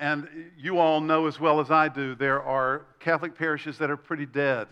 And 0.00 0.26
you 0.56 0.78
all 0.78 1.02
know 1.02 1.26
as 1.26 1.38
well 1.38 1.60
as 1.60 1.70
I 1.70 1.88
do, 1.88 2.14
there 2.14 2.42
are 2.42 2.86
Catholic 2.98 3.36
parishes 3.36 3.76
that 3.76 3.90
are 3.90 3.98
pretty 3.98 4.24
dead. 4.24 4.68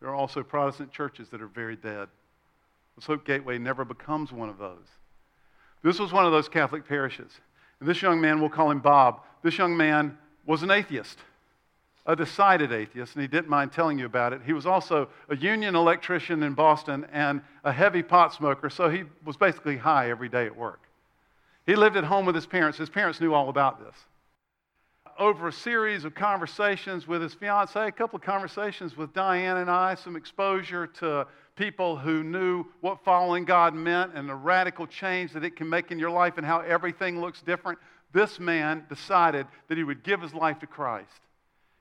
There 0.00 0.08
are 0.08 0.16
also 0.16 0.42
Protestant 0.42 0.90
churches 0.90 1.28
that 1.28 1.40
are 1.40 1.46
very 1.46 1.76
dead. 1.76 2.08
The 2.96 3.04
Hope 3.04 3.24
Gateway 3.24 3.58
never 3.58 3.84
becomes 3.84 4.32
one 4.32 4.48
of 4.48 4.58
those. 4.58 4.88
This 5.84 6.00
was 6.00 6.12
one 6.12 6.26
of 6.26 6.32
those 6.32 6.48
Catholic 6.48 6.84
parishes. 6.84 7.30
And 7.78 7.88
this 7.88 8.02
young 8.02 8.20
man, 8.20 8.40
we'll 8.40 8.50
call 8.50 8.72
him 8.72 8.80
Bob, 8.80 9.20
this 9.44 9.56
young 9.56 9.76
man 9.76 10.18
was 10.48 10.62
an 10.62 10.70
atheist, 10.70 11.18
a 12.06 12.16
decided 12.16 12.72
atheist, 12.72 13.14
and 13.14 13.20
he 13.20 13.28
didn't 13.28 13.50
mind 13.50 13.70
telling 13.70 13.98
you 13.98 14.06
about 14.06 14.32
it. 14.32 14.40
He 14.46 14.54
was 14.54 14.64
also 14.64 15.10
a 15.28 15.36
union 15.36 15.76
electrician 15.76 16.42
in 16.42 16.54
Boston 16.54 17.06
and 17.12 17.42
a 17.64 17.72
heavy 17.72 18.02
pot 18.02 18.32
smoker, 18.32 18.70
so 18.70 18.88
he 18.88 19.04
was 19.26 19.36
basically 19.36 19.76
high 19.76 20.10
every 20.10 20.30
day 20.30 20.46
at 20.46 20.56
work. 20.56 20.80
He 21.66 21.76
lived 21.76 21.98
at 21.98 22.04
home 22.04 22.24
with 22.24 22.34
his 22.34 22.46
parents. 22.46 22.78
His 22.78 22.88
parents 22.88 23.20
knew 23.20 23.34
all 23.34 23.50
about 23.50 23.78
this. 23.84 23.94
Over 25.18 25.48
a 25.48 25.52
series 25.52 26.06
of 26.06 26.14
conversations 26.14 27.06
with 27.06 27.20
his 27.20 27.34
fiancee, 27.34 27.80
a 27.80 27.92
couple 27.92 28.16
of 28.16 28.22
conversations 28.22 28.96
with 28.96 29.12
Diane 29.12 29.58
and 29.58 29.70
I, 29.70 29.96
some 29.96 30.16
exposure 30.16 30.86
to 30.86 31.26
people 31.56 31.98
who 31.98 32.22
knew 32.22 32.64
what 32.80 33.04
following 33.04 33.44
God 33.44 33.74
meant 33.74 34.12
and 34.14 34.26
the 34.26 34.34
radical 34.34 34.86
change 34.86 35.32
that 35.32 35.44
it 35.44 35.56
can 35.56 35.68
make 35.68 35.90
in 35.90 35.98
your 35.98 36.10
life 36.10 36.38
and 36.38 36.46
how 36.46 36.60
everything 36.60 37.20
looks 37.20 37.42
different, 37.42 37.78
this 38.12 38.40
man 38.40 38.84
decided 38.88 39.46
that 39.68 39.76
he 39.76 39.84
would 39.84 40.02
give 40.02 40.20
his 40.20 40.34
life 40.34 40.58
to 40.60 40.66
Christ. 40.66 41.20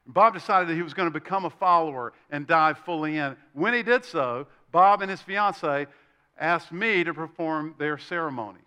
Bob 0.06 0.34
decided 0.34 0.70
that 0.70 0.76
he 0.76 0.82
was 0.82 0.94
going 0.94 1.12
to 1.12 1.20
become 1.20 1.46
a 1.46 1.50
follower 1.50 2.14
and 2.30 2.48
dive 2.48 2.78
fully 2.80 3.18
in. 3.18 3.36
When 3.54 3.74
he 3.74 3.84
did 3.84 4.06
so, 4.06 4.48
Bob 4.72 5.02
and 5.02 5.12
his 5.12 5.22
fiancee 5.22 5.86
asked 6.40 6.72
me 6.72 7.04
to 7.04 7.14
perform 7.14 7.76
their 7.78 7.98
ceremony. 7.98 8.60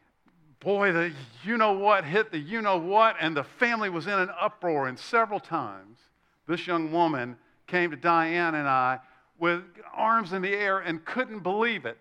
Boy, 0.60 0.92
the 0.92 1.12
you 1.42 1.56
know 1.56 1.72
what 1.72 2.04
hit 2.04 2.30
the 2.30 2.38
you 2.38 2.60
know 2.60 2.76
what, 2.76 3.16
and 3.18 3.34
the 3.34 3.44
family 3.44 3.88
was 3.88 4.06
in 4.06 4.12
an 4.12 4.28
uproar. 4.38 4.88
And 4.88 4.98
several 4.98 5.40
times, 5.40 5.98
this 6.46 6.66
young 6.66 6.92
woman 6.92 7.36
came 7.66 7.90
to 7.90 7.96
Diane 7.96 8.54
and 8.54 8.68
I 8.68 8.98
with 9.38 9.62
arms 9.94 10.34
in 10.34 10.42
the 10.42 10.52
air 10.52 10.80
and 10.80 11.02
couldn't 11.04 11.40
believe 11.40 11.86
it. 11.86 11.96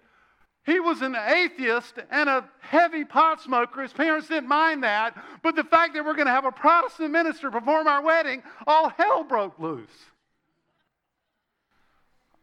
He 0.65 0.79
was 0.79 1.01
an 1.01 1.15
atheist 1.15 1.95
and 2.11 2.29
a 2.29 2.47
heavy 2.59 3.03
pot 3.03 3.41
smoker. 3.41 3.81
His 3.81 3.93
parents 3.93 4.27
didn't 4.27 4.49
mind 4.49 4.83
that. 4.83 5.15
But 5.41 5.55
the 5.55 5.63
fact 5.63 5.93
that 5.95 6.05
we're 6.05 6.13
going 6.13 6.27
to 6.27 6.31
have 6.33 6.45
a 6.45 6.51
Protestant 6.51 7.11
minister 7.11 7.49
perform 7.49 7.87
our 7.87 8.01
wedding, 8.03 8.43
all 8.67 8.89
hell 8.89 9.23
broke 9.23 9.57
loose. 9.59 9.89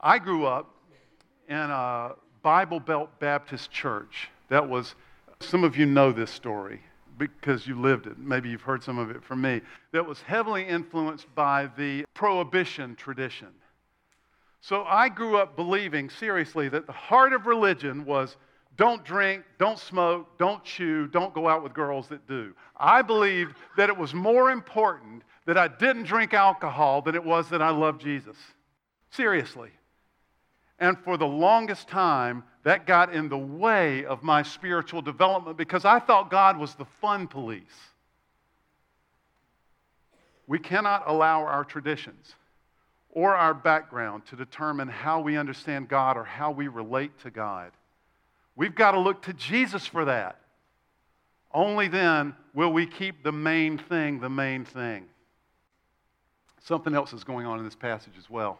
I 0.00 0.18
grew 0.18 0.46
up 0.46 0.74
in 1.48 1.56
a 1.56 2.14
Bible 2.42 2.80
Belt 2.80 3.10
Baptist 3.20 3.70
church. 3.70 4.28
That 4.48 4.68
was, 4.68 4.94
some 5.40 5.64
of 5.64 5.76
you 5.76 5.86
know 5.86 6.12
this 6.12 6.30
story 6.30 6.80
because 7.18 7.66
you 7.66 7.80
lived 7.80 8.06
it. 8.06 8.18
Maybe 8.18 8.48
you've 8.48 8.62
heard 8.62 8.82
some 8.82 8.98
of 8.98 9.10
it 9.10 9.22
from 9.24 9.40
me. 9.40 9.62
That 9.92 10.06
was 10.06 10.20
heavily 10.20 10.64
influenced 10.64 11.32
by 11.34 11.70
the 11.76 12.04
prohibition 12.14 12.94
tradition. 12.94 13.48
So 14.60 14.84
I 14.84 15.08
grew 15.08 15.36
up 15.38 15.56
believing 15.56 16.10
seriously 16.10 16.68
that 16.70 16.86
the 16.86 16.92
heart 16.92 17.32
of 17.32 17.46
religion 17.46 18.04
was 18.04 18.36
don't 18.76 19.04
drink, 19.04 19.42
don't 19.58 19.78
smoke, 19.78 20.38
don't 20.38 20.62
chew, 20.62 21.06
don't 21.06 21.32
go 21.32 21.48
out 21.48 21.62
with 21.62 21.72
girls 21.72 22.08
that 22.08 22.26
do. 22.28 22.54
I 22.76 23.02
believed 23.02 23.54
that 23.76 23.88
it 23.88 23.96
was 23.96 24.12
more 24.12 24.50
important 24.50 25.22
that 25.46 25.56
I 25.56 25.68
didn't 25.68 26.04
drink 26.04 26.34
alcohol 26.34 27.00
than 27.00 27.14
it 27.14 27.24
was 27.24 27.48
that 27.50 27.62
I 27.62 27.70
loved 27.70 28.02
Jesus. 28.02 28.36
Seriously. 29.10 29.70
And 30.78 30.98
for 30.98 31.16
the 31.16 31.26
longest 31.26 31.88
time, 31.88 32.44
that 32.64 32.84
got 32.84 33.14
in 33.14 33.28
the 33.28 33.38
way 33.38 34.04
of 34.04 34.22
my 34.24 34.42
spiritual 34.42 35.00
development 35.00 35.56
because 35.56 35.84
I 35.84 36.00
thought 36.00 36.30
God 36.30 36.58
was 36.58 36.74
the 36.74 36.84
fun 37.00 37.28
police. 37.28 37.62
We 40.48 40.58
cannot 40.58 41.04
allow 41.06 41.44
our 41.44 41.64
traditions 41.64 42.34
or 43.16 43.34
our 43.34 43.54
background 43.54 44.26
to 44.26 44.36
determine 44.36 44.88
how 44.88 45.20
we 45.20 45.38
understand 45.38 45.88
God 45.88 46.18
or 46.18 46.24
how 46.24 46.50
we 46.50 46.68
relate 46.68 47.18
to 47.20 47.30
God. 47.30 47.72
We've 48.56 48.74
got 48.74 48.90
to 48.90 49.00
look 49.00 49.22
to 49.22 49.32
Jesus 49.32 49.86
for 49.86 50.04
that. 50.04 50.38
Only 51.50 51.88
then 51.88 52.36
will 52.52 52.74
we 52.74 52.86
keep 52.86 53.24
the 53.24 53.32
main 53.32 53.78
thing 53.78 54.20
the 54.20 54.28
main 54.28 54.66
thing. 54.66 55.06
Something 56.62 56.94
else 56.94 57.14
is 57.14 57.24
going 57.24 57.46
on 57.46 57.58
in 57.58 57.64
this 57.64 57.74
passage 57.74 58.12
as 58.18 58.28
well. 58.28 58.58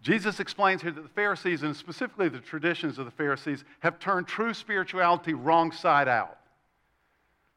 Jesus 0.00 0.40
explains 0.40 0.82
here 0.82 0.90
that 0.90 1.02
the 1.02 1.08
Pharisees, 1.10 1.62
and 1.62 1.76
specifically 1.76 2.28
the 2.28 2.40
traditions 2.40 2.98
of 2.98 3.04
the 3.04 3.12
Pharisees, 3.12 3.62
have 3.78 4.00
turned 4.00 4.26
true 4.26 4.54
spirituality 4.54 5.34
wrong 5.34 5.70
side 5.70 6.08
out. 6.08 6.36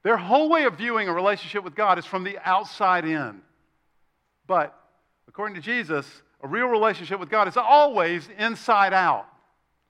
Their 0.04 0.18
whole 0.18 0.50
way 0.50 0.66
of 0.66 0.78
viewing 0.78 1.08
a 1.08 1.14
relationship 1.14 1.64
with 1.64 1.74
God 1.74 1.98
is 1.98 2.06
from 2.06 2.24
the 2.24 2.38
outside 2.48 3.06
in. 3.06 3.42
But 4.46 4.80
according 5.27 5.55
to 5.55 5.62
Jesus, 5.62 6.05
a 6.41 6.48
real 6.48 6.67
relationship 6.67 7.20
with 7.20 7.29
God 7.29 7.48
is 7.48 7.58
always 7.58 8.27
inside 8.38 8.94
out. 8.94 9.27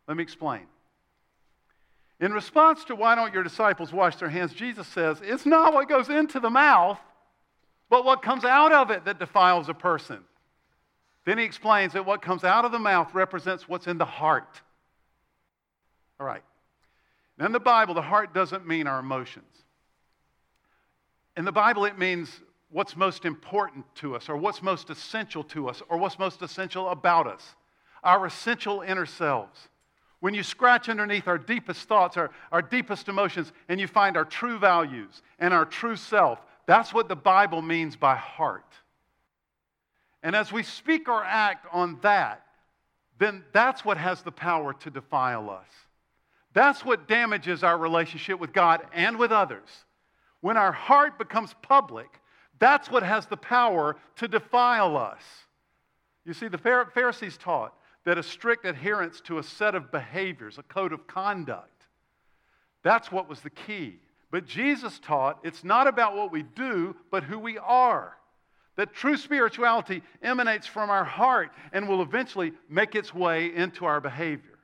Let 0.08 0.18
me 0.18 0.24
explain. 0.24 0.62
In 2.20 2.32
response 2.32 2.86
to 2.86 2.96
why 2.96 3.16
don't 3.16 3.34
your 3.34 3.44
disciples 3.44 3.92
wash 3.92 4.16
their 4.16 4.30
hands, 4.30 4.54
Jesus 4.54 4.88
says, 4.88 5.20
it's 5.22 5.46
not 5.46 5.74
what 5.74 5.90
goes 5.90 6.10
into 6.10 6.40
the 6.40 6.50
mouth, 6.50 7.00
but 7.90 8.06
what 8.06 8.22
comes 8.22 8.46
out 8.46 8.72
of 8.72 8.90
it 8.90 9.06
that 9.06 9.20
defiles 9.20 9.68
a 9.68 9.74
person. 9.74 10.20
Then 11.26 11.38
he 11.38 11.44
explains 11.44 11.94
that 11.94 12.06
what 12.06 12.22
comes 12.22 12.44
out 12.44 12.66
of 12.66 12.72
the 12.72 12.80
mouth 12.80 13.14
represents 13.14 13.68
what's 13.68 13.88
in 13.88 13.98
the 13.98 14.06
heart. 14.06 14.62
All 16.20 16.26
right. 16.26 16.44
Now, 17.38 17.48
in 17.48 17.52
the 17.52 17.60
Bible, 17.60 17.94
the 17.94 18.02
heart 18.02 18.34
doesn't 18.34 18.66
mean 18.66 18.88
our 18.88 19.00
emotions. 19.00 19.46
In 21.36 21.44
the 21.44 21.52
Bible, 21.52 21.84
it 21.84 21.98
means 21.98 22.30
what's 22.76 22.98
most 22.98 23.24
important 23.24 23.86
to 23.96 24.18
us, 24.18 24.28
or 24.28 24.36
what's 24.36 24.62
most 24.62 24.90
essential 24.90 25.46
to 25.46 25.70
us, 25.70 25.82
or 25.88 25.98
what's 25.98 26.20
most 26.20 26.42
essential 26.42 26.90
about 26.90 27.26
us, 27.26 27.56
our 28.04 28.26
essential 28.26 28.82
inner 28.82 29.06
selves. 29.06 29.70
When 30.20 30.34
you 30.34 30.44
scratch 30.44 30.90
underneath 30.90 31.26
our 31.26 31.38
deepest 31.38 31.88
thoughts, 31.88 32.18
our, 32.18 32.32
our 32.52 32.62
deepest 32.62 33.08
emotions, 33.08 33.54
and 33.70 33.80
you 33.80 33.88
find 33.88 34.18
our 34.18 34.26
true 34.26 34.60
values 34.60 35.22
and 35.40 35.54
our 35.54 35.64
true 35.64 35.96
self, 35.96 36.38
that's 36.66 36.94
what 36.94 37.08
the 37.08 37.16
Bible 37.16 37.62
means 37.62 37.96
by 37.96 38.18
heart. 38.18 38.74
And 40.22 40.36
as 40.36 40.52
we 40.52 40.62
speak 40.62 41.08
or 41.08 41.24
act 41.24 41.66
on 41.72 41.98
that, 42.02 42.46
then 43.20 43.46
that's 43.54 43.86
what 43.86 43.96
has 43.96 44.22
the 44.22 44.34
power 44.34 44.74
to 44.74 44.90
defile 44.90 45.50
us. 45.50 45.70
That's 46.52 46.84
what 46.84 47.08
damages 47.08 47.64
our 47.64 47.78
relationship 47.78 48.38
with 48.38 48.52
God 48.52 48.82
and 48.94 49.18
with 49.18 49.32
others. 49.32 49.70
When 50.42 50.58
our 50.58 50.74
heart 50.74 51.18
becomes 51.18 51.56
public, 51.62 52.10
that's 52.60 52.90
what 52.90 53.04
has 53.04 53.26
the 53.26 53.38
power 53.38 53.98
to 54.18 54.28
defile 54.28 54.98
us. 54.98 55.22
You 56.26 56.34
see, 56.34 56.48
the 56.48 56.58
Pharisees 56.58 57.38
taught 57.38 57.74
that 58.06 58.18
a 58.18 58.24
strict 58.24 58.66
adherence 58.66 59.22
to 59.22 59.40
a 59.40 59.44
set 59.44 59.76
of 59.76 59.92
behaviors, 59.92 60.58
a 60.58 60.64
code 60.64 60.94
of 60.94 61.08
conduct, 61.08 61.76
that's 62.86 63.12
what 63.12 63.28
was 63.28 63.42
the 63.42 63.50
key. 63.50 63.98
But 64.30 64.46
Jesus 64.46 65.00
taught 65.00 65.40
it's 65.44 65.64
not 65.64 65.88
about 65.88 66.16
what 66.16 66.32
we 66.32 66.44
do, 66.44 66.96
but 67.10 67.24
who 67.24 67.40
we 67.40 67.58
are. 67.58 68.16
That 68.76 68.94
true 68.94 69.18
spirituality 69.18 70.04
emanates 70.22 70.68
from 70.68 70.90
our 70.90 71.04
heart 71.04 71.50
and 71.74 71.88
will 71.88 72.04
eventually 72.04 72.54
make 72.70 72.94
its 72.94 73.14
way 73.14 73.56
into 73.56 73.86
our 73.86 74.00
behavior. 74.00 74.60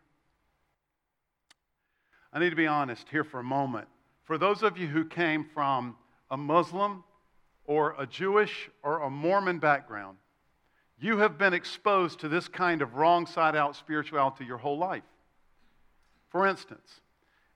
I 2.32 2.40
need 2.40 2.52
to 2.52 2.56
be 2.56 2.68
honest 2.68 3.08
here 3.10 3.24
for 3.24 3.40
a 3.40 3.44
moment. 3.44 3.88
For 4.24 4.38
those 4.38 4.62
of 4.62 4.78
you 4.78 4.88
who 4.88 5.04
came 5.04 5.46
from 5.54 5.96
a 6.30 6.38
Muslim 6.38 7.04
or 7.72 7.96
a 7.98 8.06
Jewish 8.06 8.70
or 8.84 9.00
a 9.00 9.10
Mormon 9.10 9.58
background, 9.58 10.18
you 11.00 11.20
have 11.20 11.38
been 11.38 11.54
exposed 11.54 12.20
to 12.20 12.28
this 12.28 12.50
kind 12.50 12.82
of 12.82 12.96
wrong 12.96 13.26
side 13.26 13.56
out 13.56 13.78
spirituality 13.78 14.44
your 14.44 14.58
whole 14.58 14.78
life. 14.78 15.06
For 16.28 16.46
instance, 16.46 17.00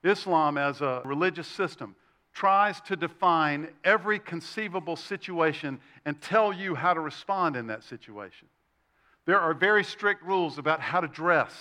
Islam 0.02 0.56
as 0.56 0.80
a 0.80 1.02
religious 1.04 1.46
system 1.46 1.94
tries 2.32 2.80
to 2.80 2.96
define 2.96 3.68
every 3.84 4.18
conceivable 4.18 4.96
situation 4.96 5.78
and 6.06 6.18
tell 6.22 6.50
you 6.50 6.74
how 6.74 6.94
to 6.94 7.00
respond 7.00 7.54
in 7.54 7.66
that 7.66 7.84
situation. 7.84 8.48
There 9.26 9.38
are 9.38 9.52
very 9.52 9.84
strict 9.84 10.22
rules 10.22 10.56
about 10.56 10.80
how 10.80 11.02
to 11.02 11.08
dress, 11.08 11.52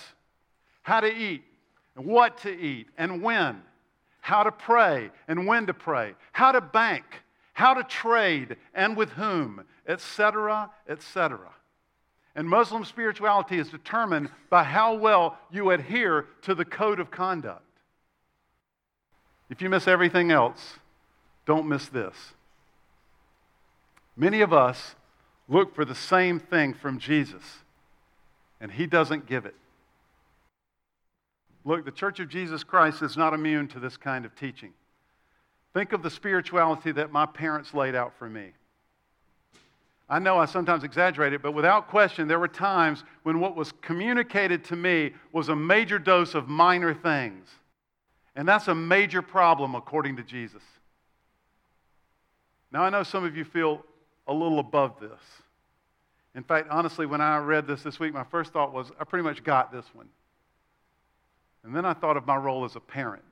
how 0.81 1.01
to 1.01 1.13
eat, 1.13 1.43
and 1.97 2.05
what 2.05 2.37
to 2.39 2.57
eat, 2.57 2.87
and 2.97 3.21
when, 3.21 3.61
how 4.21 4.43
to 4.43 4.51
pray, 4.53 5.11
and 5.27 5.45
when 5.45 5.65
to 5.65 5.73
pray, 5.73 6.15
how 6.31 6.53
to 6.53 6.61
bank, 6.61 7.03
how 7.55 7.73
to 7.73 7.83
trade 7.83 8.57
and 8.73 8.95
with 8.95 9.11
whom, 9.11 9.63
etc., 9.87 10.69
etc. 10.87 11.39
And 12.35 12.49
Muslim 12.49 12.83
spirituality 12.83 13.57
is 13.57 13.69
determined 13.69 14.29
by 14.49 14.63
how 14.63 14.95
well 14.95 15.37
you 15.49 15.71
adhere 15.71 16.27
to 16.43 16.53
the 16.53 16.65
code 16.65 16.99
of 16.99 17.09
conduct. 17.09 17.63
If 19.49 19.61
you 19.61 19.69
miss 19.69 19.87
everything 19.87 20.31
else, 20.31 20.79
don't 21.45 21.67
miss 21.67 21.87
this. 21.87 22.15
Many 24.17 24.41
of 24.41 24.51
us 24.51 24.95
look 25.47 25.73
for 25.73 25.85
the 25.85 25.95
same 25.95 26.39
thing 26.39 26.73
from 26.73 26.99
Jesus, 26.99 27.59
and 28.59 28.69
he 28.69 28.85
doesn't 28.85 29.27
give 29.27 29.45
it. 29.45 29.55
Look, 31.63 31.85
the 31.85 31.91
Church 31.91 32.19
of 32.19 32.27
Jesus 32.27 32.65
Christ 32.65 33.01
is 33.01 33.15
not 33.15 33.33
immune 33.33 33.69
to 33.69 33.79
this 33.79 33.95
kind 33.95 34.25
of 34.25 34.35
teaching. 34.35 34.73
Think 35.75 35.91
of 35.91 36.01
the 36.01 36.09
spirituality 36.09 36.93
that 36.93 37.11
my 37.11 37.25
parents 37.25 37.73
laid 37.73 37.95
out 37.95 38.13
for 38.17 38.29
me. 38.29 38.51
I 40.07 40.19
know 40.19 40.37
I 40.37 40.45
sometimes 40.45 40.85
exaggerate 40.85 41.33
it, 41.33 41.41
but 41.41 41.51
without 41.51 41.89
question, 41.89 42.29
there 42.29 42.39
were 42.39 42.47
times 42.47 43.03
when 43.23 43.41
what 43.41 43.57
was 43.57 43.73
communicated 43.81 44.63
to 44.65 44.77
me 44.77 45.11
was 45.33 45.49
a 45.49 45.55
major 45.55 45.99
dose 45.99 46.33
of 46.33 46.47
minor 46.47 46.93
things. 46.93 47.49
And 48.37 48.47
that's 48.47 48.69
a 48.69 48.75
major 48.75 49.21
problem 49.21 49.75
according 49.75 50.15
to 50.15 50.23
Jesus. 50.23 50.63
Now, 52.71 52.83
I 52.83 52.89
know 52.89 53.03
some 53.03 53.25
of 53.25 53.35
you 53.35 53.43
feel 53.43 53.83
a 54.27 54.33
little 54.33 54.59
above 54.59 55.01
this. 55.01 55.19
In 56.35 56.43
fact, 56.43 56.69
honestly, 56.71 57.05
when 57.05 57.19
I 57.19 57.37
read 57.39 57.67
this 57.67 57.83
this 57.83 57.99
week, 57.99 58.13
my 58.13 58.23
first 58.23 58.53
thought 58.53 58.71
was, 58.71 58.93
I 58.97 59.03
pretty 59.03 59.23
much 59.23 59.43
got 59.43 59.73
this 59.73 59.85
one. 59.93 60.07
And 61.65 61.75
then 61.75 61.83
I 61.83 61.93
thought 61.93 62.15
of 62.15 62.25
my 62.25 62.37
role 62.37 62.63
as 62.63 62.77
a 62.77 62.79
parent. 62.79 63.23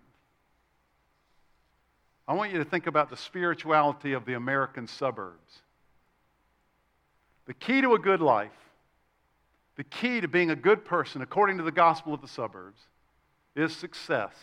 I 2.27 2.33
want 2.33 2.51
you 2.51 2.59
to 2.59 2.65
think 2.65 2.87
about 2.87 3.09
the 3.09 3.17
spirituality 3.17 4.13
of 4.13 4.25
the 4.25 4.33
American 4.33 4.87
suburbs. 4.87 5.59
The 7.45 7.53
key 7.53 7.81
to 7.81 7.93
a 7.93 7.99
good 7.99 8.21
life, 8.21 8.51
the 9.75 9.83
key 9.83 10.21
to 10.21 10.27
being 10.27 10.49
a 10.51 10.55
good 10.55 10.85
person, 10.85 11.21
according 11.21 11.57
to 11.57 11.63
the 11.63 11.71
gospel 11.71 12.13
of 12.13 12.21
the 12.21 12.27
suburbs, 12.27 12.79
is 13.55 13.75
success. 13.75 14.33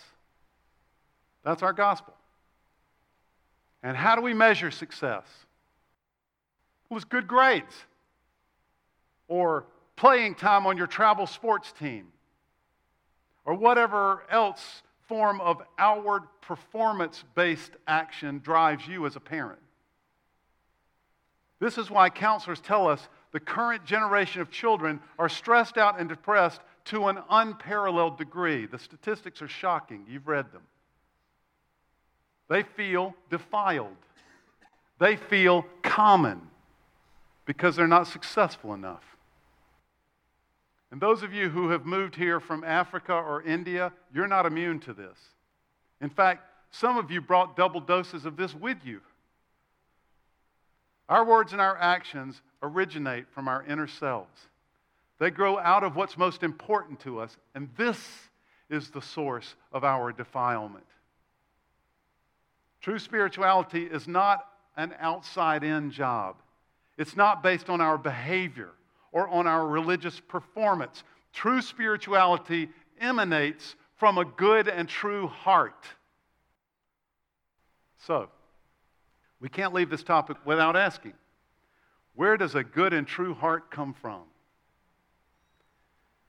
That's 1.42 1.62
our 1.62 1.72
gospel. 1.72 2.14
And 3.82 3.96
how 3.96 4.14
do 4.14 4.20
we 4.20 4.34
measure 4.34 4.70
success? 4.70 5.24
Well, 6.88 6.96
it's 6.98 7.04
good 7.06 7.26
grades, 7.26 7.74
or 9.26 9.64
playing 9.96 10.34
time 10.34 10.66
on 10.66 10.76
your 10.76 10.86
travel 10.86 11.26
sports 11.26 11.72
team, 11.72 12.08
or 13.46 13.54
whatever 13.54 14.24
else 14.30 14.82
form 15.10 15.40
of 15.40 15.60
outward 15.76 16.22
performance 16.40 17.24
based 17.34 17.72
action 17.88 18.38
drives 18.44 18.86
you 18.86 19.06
as 19.06 19.16
a 19.16 19.20
parent. 19.20 19.58
This 21.58 21.78
is 21.78 21.90
why 21.90 22.10
counselors 22.10 22.60
tell 22.60 22.86
us 22.86 23.08
the 23.32 23.40
current 23.40 23.84
generation 23.84 24.40
of 24.40 24.52
children 24.52 25.00
are 25.18 25.28
stressed 25.28 25.76
out 25.76 25.98
and 25.98 26.08
depressed 26.08 26.60
to 26.86 27.08
an 27.08 27.18
unparalleled 27.28 28.18
degree. 28.18 28.66
The 28.66 28.78
statistics 28.78 29.42
are 29.42 29.48
shocking. 29.48 30.06
You've 30.08 30.28
read 30.28 30.52
them. 30.52 30.62
They 32.48 32.62
feel 32.62 33.16
defiled, 33.30 33.96
they 35.00 35.16
feel 35.16 35.66
common 35.82 36.40
because 37.46 37.74
they're 37.74 37.88
not 37.88 38.06
successful 38.06 38.74
enough. 38.74 39.02
And 40.90 41.00
those 41.00 41.22
of 41.22 41.32
you 41.32 41.48
who 41.48 41.70
have 41.70 41.86
moved 41.86 42.16
here 42.16 42.40
from 42.40 42.64
Africa 42.64 43.12
or 43.12 43.42
India, 43.42 43.92
you're 44.12 44.26
not 44.26 44.46
immune 44.46 44.80
to 44.80 44.92
this. 44.92 45.18
In 46.00 46.10
fact, 46.10 46.44
some 46.70 46.96
of 46.96 47.10
you 47.10 47.20
brought 47.20 47.56
double 47.56 47.80
doses 47.80 48.24
of 48.24 48.36
this 48.36 48.54
with 48.54 48.78
you. 48.84 49.00
Our 51.08 51.24
words 51.24 51.52
and 51.52 51.60
our 51.60 51.76
actions 51.76 52.40
originate 52.62 53.28
from 53.30 53.48
our 53.48 53.64
inner 53.64 53.86
selves. 53.86 54.48
They 55.18 55.30
grow 55.30 55.58
out 55.58 55.84
of 55.84 55.96
what's 55.96 56.16
most 56.16 56.42
important 56.42 57.00
to 57.00 57.20
us, 57.20 57.36
and 57.54 57.68
this 57.76 58.00
is 58.68 58.90
the 58.90 59.02
source 59.02 59.54
of 59.72 59.84
our 59.84 60.12
defilement. 60.12 60.86
True 62.80 62.98
spirituality 62.98 63.84
is 63.84 64.08
not 64.08 64.46
an 64.76 64.94
outside 64.98 65.62
in 65.62 65.90
job, 65.90 66.36
it's 66.96 67.16
not 67.16 67.42
based 67.42 67.68
on 67.68 67.80
our 67.80 67.98
behavior 67.98 68.70
or 69.12 69.28
on 69.28 69.46
our 69.46 69.66
religious 69.66 70.20
performance. 70.20 71.02
True 71.32 71.62
spirituality 71.62 72.68
emanates 73.00 73.76
from 73.96 74.18
a 74.18 74.24
good 74.24 74.68
and 74.68 74.88
true 74.88 75.26
heart. 75.26 75.86
So, 77.98 78.28
we 79.40 79.48
can't 79.48 79.72
leave 79.72 79.90
this 79.90 80.02
topic 80.02 80.36
without 80.44 80.76
asking 80.76 81.14
where 82.14 82.36
does 82.36 82.54
a 82.54 82.64
good 82.64 82.92
and 82.92 83.06
true 83.06 83.34
heart 83.34 83.70
come 83.70 83.94
from? 83.94 84.22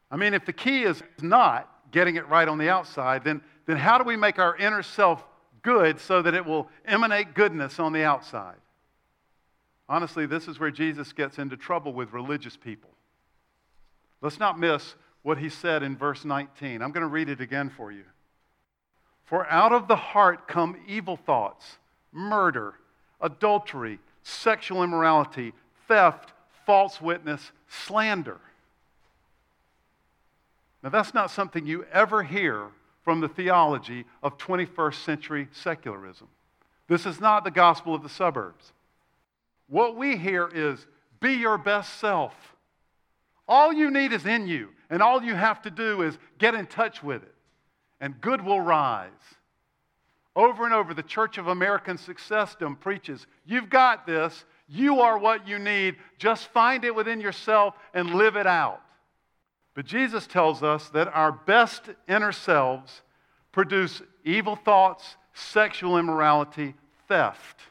I 0.09 0.15
mean, 0.15 0.33
if 0.33 0.45
the 0.45 0.53
key 0.53 0.83
is 0.83 1.01
not 1.21 1.69
getting 1.91 2.15
it 2.15 2.27
right 2.29 2.47
on 2.47 2.57
the 2.57 2.69
outside, 2.69 3.23
then, 3.23 3.41
then 3.65 3.77
how 3.77 3.97
do 3.97 4.03
we 4.03 4.15
make 4.15 4.39
our 4.39 4.55
inner 4.55 4.83
self 4.83 5.25
good 5.61 5.99
so 5.99 6.21
that 6.21 6.33
it 6.33 6.45
will 6.45 6.69
emanate 6.85 7.33
goodness 7.33 7.79
on 7.79 7.93
the 7.93 8.03
outside? 8.03 8.55
Honestly, 9.91 10.25
this 10.25 10.47
is 10.47 10.57
where 10.57 10.71
Jesus 10.71 11.11
gets 11.11 11.37
into 11.37 11.57
trouble 11.57 11.91
with 11.91 12.13
religious 12.13 12.55
people. 12.55 12.89
Let's 14.21 14.39
not 14.39 14.57
miss 14.57 14.95
what 15.21 15.37
he 15.37 15.49
said 15.49 15.83
in 15.83 15.97
verse 15.97 16.23
19. 16.23 16.81
I'm 16.81 16.93
going 16.93 17.01
to 17.01 17.07
read 17.07 17.27
it 17.27 17.41
again 17.41 17.69
for 17.69 17.91
you. 17.91 18.05
For 19.25 19.45
out 19.47 19.73
of 19.73 19.89
the 19.89 19.97
heart 19.97 20.47
come 20.47 20.77
evil 20.87 21.17
thoughts, 21.17 21.77
murder, 22.13 22.75
adultery, 23.19 23.99
sexual 24.23 24.81
immorality, 24.81 25.51
theft, 25.89 26.31
false 26.65 27.01
witness, 27.01 27.51
slander. 27.67 28.39
Now, 30.83 30.89
that's 30.89 31.13
not 31.13 31.31
something 31.31 31.65
you 31.65 31.85
ever 31.91 32.23
hear 32.23 32.67
from 33.03 33.19
the 33.19 33.27
theology 33.27 34.05
of 34.23 34.37
21st 34.37 35.03
century 35.03 35.49
secularism. 35.51 36.29
This 36.87 37.05
is 37.05 37.19
not 37.19 37.43
the 37.43 37.51
gospel 37.51 37.93
of 37.93 38.03
the 38.03 38.09
suburbs. 38.09 38.71
What 39.71 39.95
we 39.95 40.17
hear 40.17 40.49
is 40.53 40.85
be 41.21 41.31
your 41.35 41.57
best 41.57 41.97
self. 41.99 42.33
All 43.47 43.71
you 43.71 43.89
need 43.89 44.11
is 44.11 44.25
in 44.25 44.45
you, 44.45 44.67
and 44.89 45.01
all 45.01 45.23
you 45.23 45.33
have 45.33 45.61
to 45.61 45.71
do 45.71 46.01
is 46.01 46.17
get 46.39 46.55
in 46.55 46.67
touch 46.67 47.01
with 47.01 47.23
it, 47.23 47.33
and 48.01 48.19
good 48.19 48.43
will 48.43 48.59
rise. 48.59 49.09
Over 50.35 50.65
and 50.65 50.73
over, 50.73 50.93
the 50.93 51.01
Church 51.01 51.37
of 51.37 51.47
American 51.47 51.97
Successdom 51.97 52.75
preaches 52.75 53.25
you've 53.45 53.69
got 53.69 54.05
this, 54.05 54.43
you 54.67 54.99
are 54.99 55.17
what 55.17 55.47
you 55.47 55.57
need, 55.57 55.95
just 56.17 56.47
find 56.47 56.83
it 56.83 56.93
within 56.93 57.21
yourself 57.21 57.73
and 57.93 58.15
live 58.15 58.35
it 58.35 58.47
out. 58.47 58.81
But 59.73 59.85
Jesus 59.85 60.27
tells 60.27 60.63
us 60.63 60.89
that 60.89 61.07
our 61.07 61.31
best 61.31 61.83
inner 62.09 62.33
selves 62.33 63.03
produce 63.53 64.01
evil 64.25 64.57
thoughts, 64.57 65.15
sexual 65.33 65.97
immorality, 65.97 66.75
theft. 67.07 67.61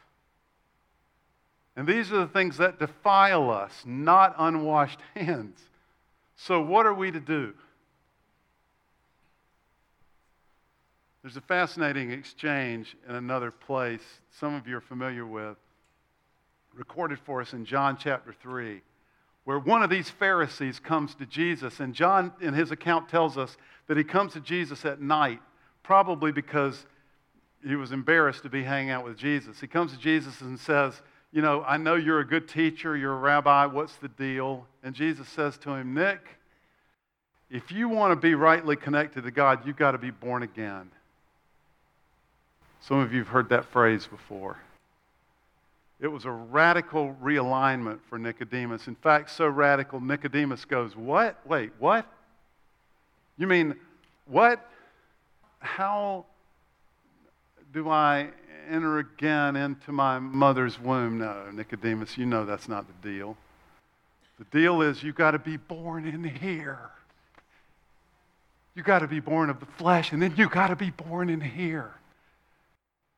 And 1.75 1.87
these 1.87 2.11
are 2.11 2.19
the 2.19 2.27
things 2.27 2.57
that 2.57 2.79
defile 2.79 3.49
us, 3.49 3.71
not 3.85 4.35
unwashed 4.37 4.99
hands. 5.15 5.59
So, 6.35 6.61
what 6.61 6.85
are 6.85 6.93
we 6.93 7.11
to 7.11 7.19
do? 7.19 7.53
There's 11.21 11.37
a 11.37 11.41
fascinating 11.41 12.11
exchange 12.11 12.97
in 13.07 13.13
another 13.13 13.51
place, 13.51 14.01
some 14.39 14.55
of 14.55 14.67
you 14.67 14.77
are 14.77 14.81
familiar 14.81 15.25
with, 15.25 15.55
recorded 16.73 17.19
for 17.19 17.41
us 17.41 17.53
in 17.53 17.63
John 17.63 17.95
chapter 17.95 18.33
3, 18.33 18.81
where 19.43 19.59
one 19.59 19.83
of 19.83 19.91
these 19.91 20.09
Pharisees 20.09 20.79
comes 20.79 21.13
to 21.15 21.27
Jesus. 21.27 21.79
And 21.79 21.93
John, 21.93 22.33
in 22.41 22.55
his 22.55 22.71
account, 22.71 23.07
tells 23.07 23.37
us 23.37 23.55
that 23.87 23.97
he 23.97 24.03
comes 24.03 24.33
to 24.33 24.39
Jesus 24.39 24.83
at 24.83 24.99
night, 24.99 25.39
probably 25.83 26.31
because 26.31 26.87
he 27.63 27.75
was 27.75 27.91
embarrassed 27.91 28.41
to 28.41 28.49
be 28.49 28.63
hanging 28.63 28.89
out 28.89 29.05
with 29.05 29.17
Jesus. 29.17 29.61
He 29.61 29.67
comes 29.67 29.91
to 29.93 29.99
Jesus 29.99 30.41
and 30.41 30.59
says, 30.59 31.03
You 31.31 31.41
know, 31.41 31.63
I 31.63 31.77
know 31.77 31.95
you're 31.95 32.19
a 32.19 32.27
good 32.27 32.49
teacher, 32.49 32.95
you're 32.97 33.13
a 33.13 33.17
rabbi, 33.17 33.65
what's 33.65 33.95
the 33.95 34.09
deal? 34.09 34.67
And 34.83 34.93
Jesus 34.93 35.29
says 35.29 35.57
to 35.59 35.71
him, 35.71 35.93
Nick, 35.93 36.19
if 37.49 37.71
you 37.71 37.87
want 37.87 38.11
to 38.11 38.15
be 38.15 38.35
rightly 38.35 38.75
connected 38.75 39.23
to 39.23 39.31
God, 39.31 39.65
you've 39.65 39.77
got 39.77 39.91
to 39.91 39.97
be 39.97 40.11
born 40.11 40.43
again. 40.43 40.91
Some 42.81 42.99
of 42.99 43.13
you 43.13 43.19
have 43.19 43.27
heard 43.27 43.49
that 43.49 43.65
phrase 43.65 44.07
before. 44.07 44.57
It 46.01 46.07
was 46.07 46.25
a 46.25 46.31
radical 46.31 47.15
realignment 47.21 47.99
for 48.09 48.17
Nicodemus. 48.17 48.87
In 48.87 48.95
fact, 48.95 49.29
so 49.29 49.47
radical, 49.47 50.01
Nicodemus 50.01 50.65
goes, 50.65 50.95
What? 50.95 51.37
Wait, 51.45 51.71
what? 51.77 52.07
You 53.37 53.47
mean, 53.47 53.75
what? 54.25 54.67
How 55.59 56.25
do 57.71 57.87
I 57.87 58.29
enter 58.69 58.99
again 58.99 59.55
into 59.55 59.91
my 59.91 60.19
mother's 60.19 60.79
womb? 60.79 61.19
No, 61.19 61.49
Nicodemus, 61.51 62.17
you 62.17 62.25
know 62.25 62.45
that's 62.45 62.67
not 62.67 62.85
the 62.87 63.09
deal. 63.09 63.37
The 64.39 64.45
deal 64.45 64.81
is 64.81 65.03
you've 65.03 65.15
got 65.15 65.31
to 65.31 65.39
be 65.39 65.57
born 65.57 66.07
in 66.07 66.23
here. 66.23 66.89
You've 68.75 68.85
got 68.85 68.99
to 68.99 69.07
be 69.07 69.19
born 69.19 69.49
of 69.49 69.59
the 69.59 69.65
flesh, 69.65 70.13
and 70.13 70.21
then 70.21 70.33
you've 70.37 70.51
got 70.51 70.67
to 70.67 70.75
be 70.75 70.91
born 70.91 71.29
in 71.29 71.41
here. 71.41 71.91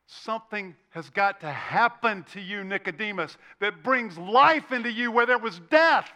Something 0.06 0.74
has 0.90 1.08
got 1.10 1.40
to 1.40 1.50
happen 1.50 2.24
to 2.32 2.40
you, 2.40 2.64
Nicodemus, 2.64 3.36
that 3.60 3.82
brings 3.82 4.18
life 4.18 4.72
into 4.72 4.90
you 4.90 5.10
where 5.10 5.26
there 5.26 5.38
was 5.38 5.60
death. 5.70 6.10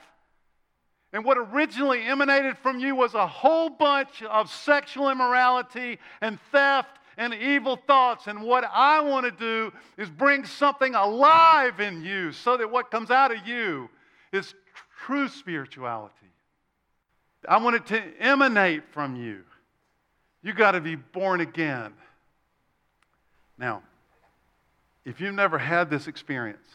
And 1.12 1.24
what 1.24 1.38
originally 1.38 2.02
emanated 2.02 2.58
from 2.58 2.78
you 2.78 2.94
was 2.94 3.14
a 3.14 3.26
whole 3.26 3.70
bunch 3.70 4.22
of 4.22 4.50
sexual 4.50 5.08
immorality 5.08 5.98
and 6.20 6.38
theft 6.52 6.97
and 7.18 7.34
evil 7.34 7.76
thoughts. 7.76 8.28
And 8.28 8.42
what 8.42 8.64
I 8.64 9.00
want 9.00 9.26
to 9.26 9.32
do 9.32 9.72
is 9.98 10.08
bring 10.08 10.46
something 10.46 10.94
alive 10.94 11.80
in 11.80 12.02
you 12.02 12.32
so 12.32 12.56
that 12.56 12.70
what 12.70 12.90
comes 12.90 13.10
out 13.10 13.34
of 13.34 13.46
you 13.46 13.90
is 14.32 14.54
true 15.04 15.28
spirituality. 15.28 16.14
I 17.46 17.58
want 17.58 17.76
it 17.76 17.86
to 17.86 18.02
emanate 18.20 18.84
from 18.92 19.16
you. 19.16 19.42
You 20.42 20.54
got 20.54 20.72
to 20.72 20.80
be 20.80 20.94
born 20.94 21.40
again. 21.40 21.92
Now, 23.58 23.82
if 25.04 25.20
you've 25.20 25.34
never 25.34 25.58
had 25.58 25.90
this 25.90 26.06
experience, 26.06 26.66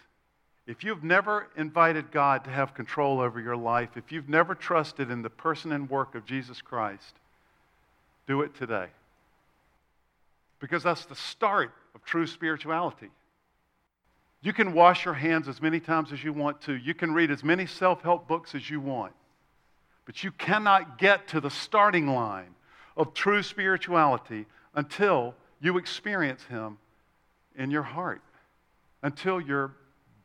if 0.67 0.83
you've 0.83 1.03
never 1.03 1.47
invited 1.55 2.11
God 2.11 2.43
to 2.45 2.49
have 2.49 2.73
control 2.73 3.19
over 3.19 3.39
your 3.39 3.55
life, 3.55 3.91
if 3.95 4.11
you've 4.11 4.29
never 4.29 4.55
trusted 4.55 5.09
in 5.09 5.21
the 5.21 5.29
person 5.29 5.71
and 5.71 5.89
work 5.89 6.15
of 6.15 6.25
Jesus 6.25 6.61
Christ, 6.61 7.15
do 8.27 8.41
it 8.41 8.55
today. 8.55 8.87
Because 10.63 10.81
that's 10.81 11.03
the 11.03 11.15
start 11.15 11.73
of 11.93 12.05
true 12.05 12.25
spirituality. 12.25 13.09
You 14.41 14.53
can 14.53 14.71
wash 14.71 15.03
your 15.03 15.13
hands 15.13 15.49
as 15.49 15.61
many 15.61 15.81
times 15.81 16.13
as 16.13 16.23
you 16.23 16.31
want 16.31 16.61
to. 16.61 16.73
You 16.73 16.93
can 16.93 17.13
read 17.13 17.31
as 17.31 17.43
many 17.43 17.65
self 17.65 18.01
help 18.01 18.29
books 18.29 18.55
as 18.55 18.69
you 18.69 18.79
want. 18.79 19.11
But 20.05 20.23
you 20.23 20.31
cannot 20.31 20.97
get 20.97 21.27
to 21.27 21.41
the 21.41 21.49
starting 21.49 22.07
line 22.07 22.55
of 22.95 23.13
true 23.13 23.43
spirituality 23.43 24.45
until 24.73 25.35
you 25.59 25.77
experience 25.77 26.43
Him 26.43 26.77
in 27.57 27.69
your 27.69 27.83
heart, 27.83 28.21
until 29.01 29.41
you're 29.41 29.73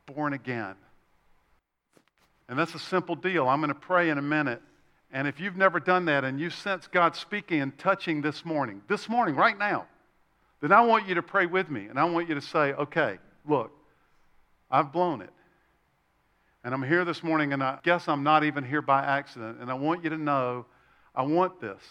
born 0.05 0.31
again. 0.31 0.75
And 2.47 2.57
that's 2.57 2.75
a 2.75 2.79
simple 2.79 3.15
deal. 3.15 3.45
I'm 3.49 3.59
going 3.59 3.73
to 3.73 3.75
pray 3.75 4.09
in 4.09 4.17
a 4.17 4.21
minute. 4.21 4.61
And 5.11 5.27
if 5.27 5.41
you've 5.41 5.57
never 5.57 5.81
done 5.81 6.05
that 6.05 6.23
and 6.23 6.39
you 6.39 6.49
sense 6.49 6.87
God 6.87 7.17
speaking 7.17 7.59
and 7.59 7.77
touching 7.77 8.21
this 8.21 8.45
morning, 8.45 8.81
this 8.87 9.09
morning, 9.09 9.35
right 9.35 9.57
now, 9.57 9.85
then 10.61 10.71
I 10.71 10.81
want 10.81 11.07
you 11.07 11.15
to 11.15 11.23
pray 11.23 11.45
with 11.45 11.69
me. 11.69 11.85
And 11.87 11.99
I 11.99 12.03
want 12.05 12.29
you 12.29 12.35
to 12.35 12.41
say, 12.41 12.73
okay, 12.73 13.17
look, 13.47 13.71
I've 14.69 14.91
blown 14.91 15.21
it. 15.21 15.31
And 16.63 16.73
I'm 16.73 16.83
here 16.83 17.05
this 17.05 17.23
morning, 17.23 17.53
and 17.53 17.63
I 17.63 17.79
guess 17.83 18.07
I'm 18.07 18.23
not 18.23 18.43
even 18.43 18.63
here 18.63 18.81
by 18.81 19.03
accident. 19.03 19.59
And 19.61 19.71
I 19.71 19.73
want 19.73 20.03
you 20.03 20.09
to 20.09 20.17
know 20.17 20.65
I 21.15 21.23
want 21.23 21.61
this. 21.61 21.81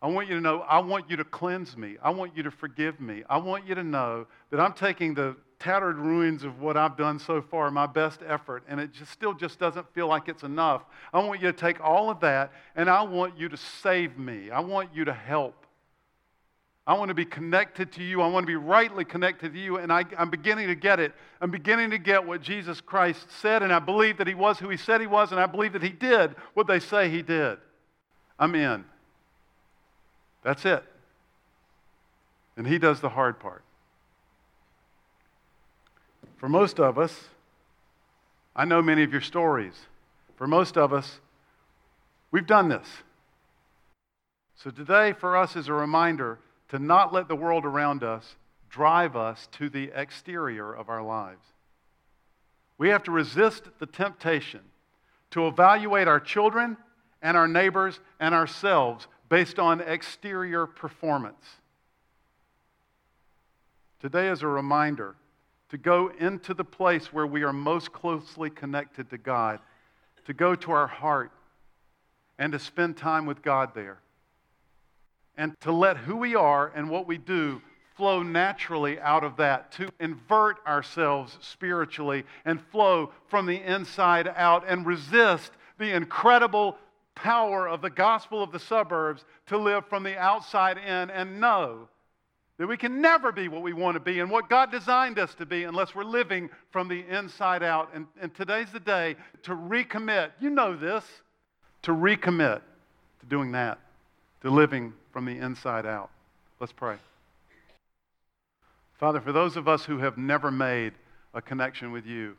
I 0.00 0.06
want 0.06 0.28
you 0.28 0.36
to 0.36 0.40
know 0.40 0.60
I 0.60 0.78
want 0.78 1.10
you 1.10 1.16
to 1.16 1.24
cleanse 1.24 1.76
me. 1.76 1.96
I 2.02 2.10
want 2.10 2.36
you 2.36 2.44
to 2.44 2.50
forgive 2.50 3.00
me. 3.00 3.24
I 3.28 3.38
want 3.38 3.66
you 3.66 3.74
to 3.74 3.82
know 3.82 4.26
that 4.50 4.60
I'm 4.60 4.72
taking 4.72 5.14
the 5.14 5.36
tattered 5.58 5.96
ruins 5.96 6.44
of 6.44 6.60
what 6.60 6.76
I've 6.76 6.96
done 6.96 7.18
so 7.18 7.42
far, 7.42 7.68
my 7.72 7.86
best 7.86 8.20
effort, 8.24 8.62
and 8.68 8.78
it 8.78 8.92
just 8.92 9.10
still 9.10 9.34
just 9.34 9.58
doesn't 9.58 9.92
feel 9.92 10.06
like 10.06 10.28
it's 10.28 10.44
enough. 10.44 10.82
I 11.12 11.18
want 11.18 11.40
you 11.40 11.50
to 11.50 11.58
take 11.58 11.80
all 11.80 12.10
of 12.10 12.20
that 12.20 12.52
and 12.76 12.88
I 12.88 13.02
want 13.02 13.36
you 13.36 13.48
to 13.48 13.56
save 13.56 14.16
me. 14.16 14.50
I 14.50 14.60
want 14.60 14.94
you 14.94 15.04
to 15.04 15.12
help. 15.12 15.66
I 16.88 16.94
want 16.94 17.10
to 17.10 17.14
be 17.14 17.26
connected 17.26 17.92
to 17.92 18.02
you. 18.02 18.22
I 18.22 18.28
want 18.28 18.44
to 18.44 18.46
be 18.46 18.56
rightly 18.56 19.04
connected 19.04 19.52
to 19.52 19.58
you. 19.60 19.76
And 19.76 19.92
I, 19.92 20.06
am 20.16 20.30
beginning 20.30 20.68
to 20.68 20.74
get 20.74 20.98
it. 20.98 21.12
I'm 21.38 21.50
beginning 21.50 21.90
to 21.90 21.98
get 21.98 22.26
what 22.26 22.40
Jesus 22.40 22.80
Christ 22.80 23.30
said, 23.42 23.62
and 23.62 23.70
I 23.70 23.78
believe 23.78 24.16
that 24.16 24.26
he 24.26 24.32
was 24.32 24.58
who 24.58 24.70
he 24.70 24.78
said 24.78 25.02
he 25.02 25.06
was, 25.06 25.30
and 25.30 25.38
I 25.38 25.44
believe 25.44 25.74
that 25.74 25.82
he 25.82 25.90
did 25.90 26.34
what 26.54 26.66
they 26.66 26.80
say 26.80 27.10
he 27.10 27.20
did. 27.20 27.58
I'm 28.38 28.54
in. 28.54 28.86
That's 30.42 30.64
it. 30.64 30.82
And 32.56 32.66
he 32.66 32.78
does 32.78 33.02
the 33.02 33.10
hard 33.10 33.38
part. 33.38 33.62
For 36.38 36.48
most 36.48 36.80
of 36.80 36.98
us, 36.98 37.24
I 38.56 38.64
know 38.64 38.80
many 38.80 39.02
of 39.02 39.12
your 39.12 39.20
stories. 39.20 39.74
For 40.36 40.46
most 40.46 40.78
of 40.78 40.94
us, 40.94 41.20
we've 42.30 42.46
done 42.46 42.70
this. 42.70 42.88
So 44.56 44.70
today, 44.70 45.12
for 45.12 45.36
us, 45.36 45.54
is 45.54 45.68
a 45.68 45.74
reminder 45.74 46.38
to 46.68 46.78
not 46.78 47.12
let 47.12 47.28
the 47.28 47.36
world 47.36 47.64
around 47.64 48.02
us 48.02 48.36
drive 48.68 49.16
us 49.16 49.48
to 49.52 49.68
the 49.68 49.90
exterior 49.94 50.72
of 50.72 50.88
our 50.88 51.02
lives. 51.02 51.44
We 52.76 52.90
have 52.90 53.02
to 53.04 53.10
resist 53.10 53.64
the 53.78 53.86
temptation 53.86 54.60
to 55.30 55.46
evaluate 55.46 56.08
our 56.08 56.20
children 56.20 56.76
and 57.22 57.36
our 57.36 57.48
neighbors 57.48 57.98
and 58.20 58.34
ourselves 58.34 59.08
based 59.28 59.58
on 59.58 59.80
exterior 59.80 60.66
performance. 60.66 61.44
Today 64.00 64.28
is 64.28 64.42
a 64.42 64.46
reminder 64.46 65.16
to 65.70 65.78
go 65.78 66.08
into 66.18 66.54
the 66.54 66.64
place 66.64 67.12
where 67.12 67.26
we 67.26 67.42
are 67.42 67.52
most 67.52 67.92
closely 67.92 68.48
connected 68.48 69.10
to 69.10 69.18
God, 69.18 69.58
to 70.26 70.32
go 70.32 70.54
to 70.54 70.70
our 70.70 70.86
heart, 70.86 71.32
and 72.38 72.52
to 72.52 72.58
spend 72.58 72.96
time 72.96 73.26
with 73.26 73.42
God 73.42 73.74
there 73.74 73.98
and 75.38 75.58
to 75.60 75.72
let 75.72 75.96
who 75.96 76.16
we 76.16 76.34
are 76.34 76.70
and 76.74 76.90
what 76.90 77.06
we 77.06 77.16
do 77.16 77.62
flow 77.96 78.22
naturally 78.22 79.00
out 79.00 79.24
of 79.24 79.36
that, 79.36 79.72
to 79.72 79.88
invert 79.98 80.58
ourselves 80.66 81.36
spiritually 81.40 82.24
and 82.44 82.60
flow 82.70 83.10
from 83.26 83.44
the 83.44 83.60
inside 83.60 84.30
out 84.36 84.64
and 84.68 84.86
resist 84.86 85.50
the 85.78 85.96
incredible 85.96 86.76
power 87.16 87.68
of 87.68 87.82
the 87.82 87.90
gospel 87.90 88.40
of 88.40 88.52
the 88.52 88.58
suburbs 88.58 89.24
to 89.46 89.58
live 89.58 89.84
from 89.86 90.04
the 90.04 90.16
outside 90.16 90.78
in 90.78 91.10
and 91.10 91.40
know 91.40 91.88
that 92.58 92.68
we 92.68 92.76
can 92.76 93.00
never 93.00 93.32
be 93.32 93.48
what 93.48 93.62
we 93.62 93.72
want 93.72 93.94
to 93.94 94.00
be 94.00 94.20
and 94.20 94.30
what 94.30 94.48
God 94.48 94.70
designed 94.70 95.18
us 95.18 95.34
to 95.36 95.46
be 95.46 95.64
unless 95.64 95.94
we're 95.94 96.04
living 96.04 96.50
from 96.70 96.88
the 96.88 97.04
inside 97.08 97.64
out. 97.64 97.90
And, 97.94 98.06
and 98.20 98.32
today's 98.34 98.70
the 98.72 98.80
day 98.80 99.16
to 99.42 99.52
recommit. 99.52 100.30
You 100.40 100.50
know 100.50 100.76
this, 100.76 101.04
to 101.82 101.92
recommit 101.92 102.60
to 103.20 103.26
doing 103.26 103.52
that, 103.52 103.78
to 104.42 104.50
living 104.50 104.92
from 105.18 105.24
the 105.24 105.44
inside 105.44 105.84
out. 105.84 106.10
Let's 106.60 106.72
pray. 106.72 106.94
Father, 109.00 109.20
for 109.20 109.32
those 109.32 109.56
of 109.56 109.66
us 109.66 109.84
who 109.84 109.98
have 109.98 110.16
never 110.16 110.48
made 110.48 110.92
a 111.34 111.42
connection 111.42 111.90
with 111.90 112.06
you, 112.06 112.36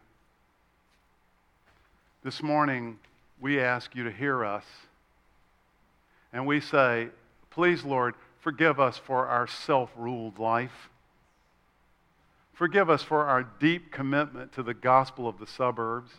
this 2.24 2.42
morning 2.42 2.98
we 3.42 3.60
ask 3.60 3.94
you 3.96 4.06
to 4.06 4.12
hear 4.12 4.46
us. 4.46 4.64
And 6.32 6.48
we 6.48 6.62
say, 6.62 7.10
please, 7.50 7.84
Lord, 7.84 8.16
forgive 8.40 8.80
us 8.80 8.98
for 8.98 9.28
our 9.28 9.46
self 9.46 9.90
ruled 9.98 10.40
life. 10.40 10.90
Forgive 12.54 12.90
us 12.90 13.04
for 13.04 13.26
our 13.26 13.44
deep 13.44 13.92
commitment 13.92 14.54
to 14.54 14.64
the 14.64 14.74
gospel 14.74 15.28
of 15.28 15.38
the 15.38 15.48
suburbs. 15.48 16.12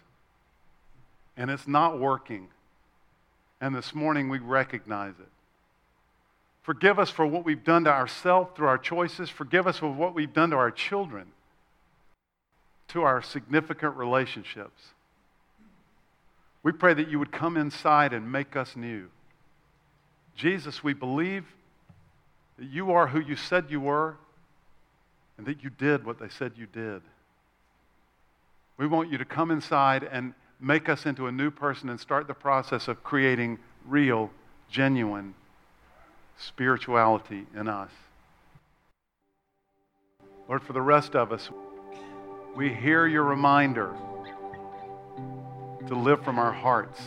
And 1.39 1.51
it's 1.51 1.67
not 1.67 1.99
working. 1.99 2.49
And 3.63 3.75
this 3.75 3.95
morning 3.95 4.29
we 4.29 4.41
recognize 4.41 5.15
it. 5.19 5.29
Forgive 6.63 6.99
us 6.99 7.11
for 7.11 7.27
what 7.27 7.45
we've 7.45 7.65
done 7.65 7.85
to 7.85 7.91
ourselves 7.91 8.51
through 8.55 8.69
our 8.69 8.79
choices. 8.79 9.31
Forgive 9.31 9.67
us 9.67 9.79
for 9.79 9.91
what 9.91 10.15
we've 10.15 10.33
done 10.33 10.51
to 10.51 10.57
our 10.57 10.71
children, 10.71 11.29
to 12.89 13.03
our 13.03 13.23
significant 13.23 13.97
relationships. 13.97 14.83
We 16.63 16.73
pray 16.73 16.93
that 16.93 17.09
you 17.09 17.19
would 17.19 17.33
come 17.33 17.57
inside 17.57 18.13
and 18.13 18.31
make 18.31 18.57
us 18.57 18.77
new. 18.77 19.09
Jesus, 20.37 20.85
we 20.85 20.93
believe 20.93 21.45
that 22.59 22.69
you 22.69 22.93
are 22.93 23.07
who 23.07 23.21
you 23.21 23.37
said 23.37 23.67
you 23.71 23.81
were 23.81 24.17
and 25.39 25.47
that 25.47 25.65
you 25.65 25.71
did 25.71 26.05
what 26.05 26.19
they 26.19 26.29
said 26.29 26.53
you 26.57 26.67
did. 26.67 27.01
We 28.77 28.87
want 28.87 29.11
you 29.11 29.17
to 29.19 29.25
come 29.25 29.51
inside 29.51 30.07
and 30.11 30.35
make 30.61 30.91
us 30.91 31.07
into 31.07 31.27
a 31.27 31.33
new 31.33 31.51
person 31.51 31.89
and 31.89 31.99
start 31.99 32.27
the 32.27 32.35
process 32.35 32.89
of 32.89 33.03
creating 33.03 33.59
real, 33.87 34.31
genuine 34.71 35.35
spirituality 36.41 37.47
in 37.55 37.69
us. 37.69 37.91
Lord, 40.49 40.63
for 40.63 40.73
the 40.73 40.83
rest 40.83 41.15
of 41.15 41.33
us, 41.33 41.51
we 42.57 42.73
hear 42.73 43.07
your 43.07 43.25
reminder 43.25 43.95
to 45.87 45.95
live 45.95 46.25
from 46.25 46.39
our 46.39 46.53
hearts. 46.53 47.01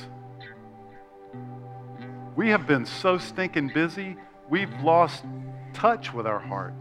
We 2.36 2.50
have 2.50 2.68
been 2.68 2.86
so 2.86 3.18
stinking 3.18 3.72
busy, 3.74 4.16
we've 4.50 4.74
lost 4.82 5.24
touch 5.74 6.14
with 6.14 6.28
our 6.28 6.40
heart. 6.40 6.74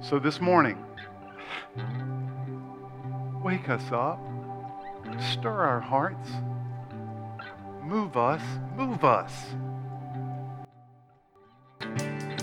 So 0.00 0.18
this 0.18 0.40
morning, 0.40 0.78
wake 3.42 3.68
us 3.68 3.92
up, 3.92 4.20
stir 5.32 5.64
our 5.64 5.80
hearts, 5.80 6.28
move 7.82 8.16
us, 8.16 8.42
move 8.76 9.04
us. 9.04 9.32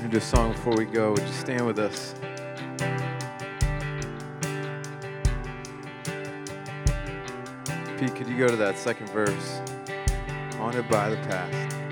Do 0.09 0.17
a 0.17 0.21
song 0.21 0.51
before 0.51 0.75
we 0.75 0.85
go. 0.85 1.11
Would 1.11 1.21
you 1.21 1.33
stand 1.33 1.65
with 1.65 1.79
us? 1.79 2.13
Pete, 7.97 8.15
could 8.15 8.27
you 8.27 8.37
go 8.37 8.47
to 8.47 8.55
that 8.57 8.75
second 8.77 9.09
verse? 9.09 9.61
Haunted 10.57 10.89
by 10.89 11.09
the 11.09 11.17
past. 11.27 11.82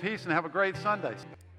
Peace 0.00 0.24
and 0.24 0.32
have 0.32 0.44
a 0.44 0.48
great 0.48 0.76
Sunday. 0.76 1.14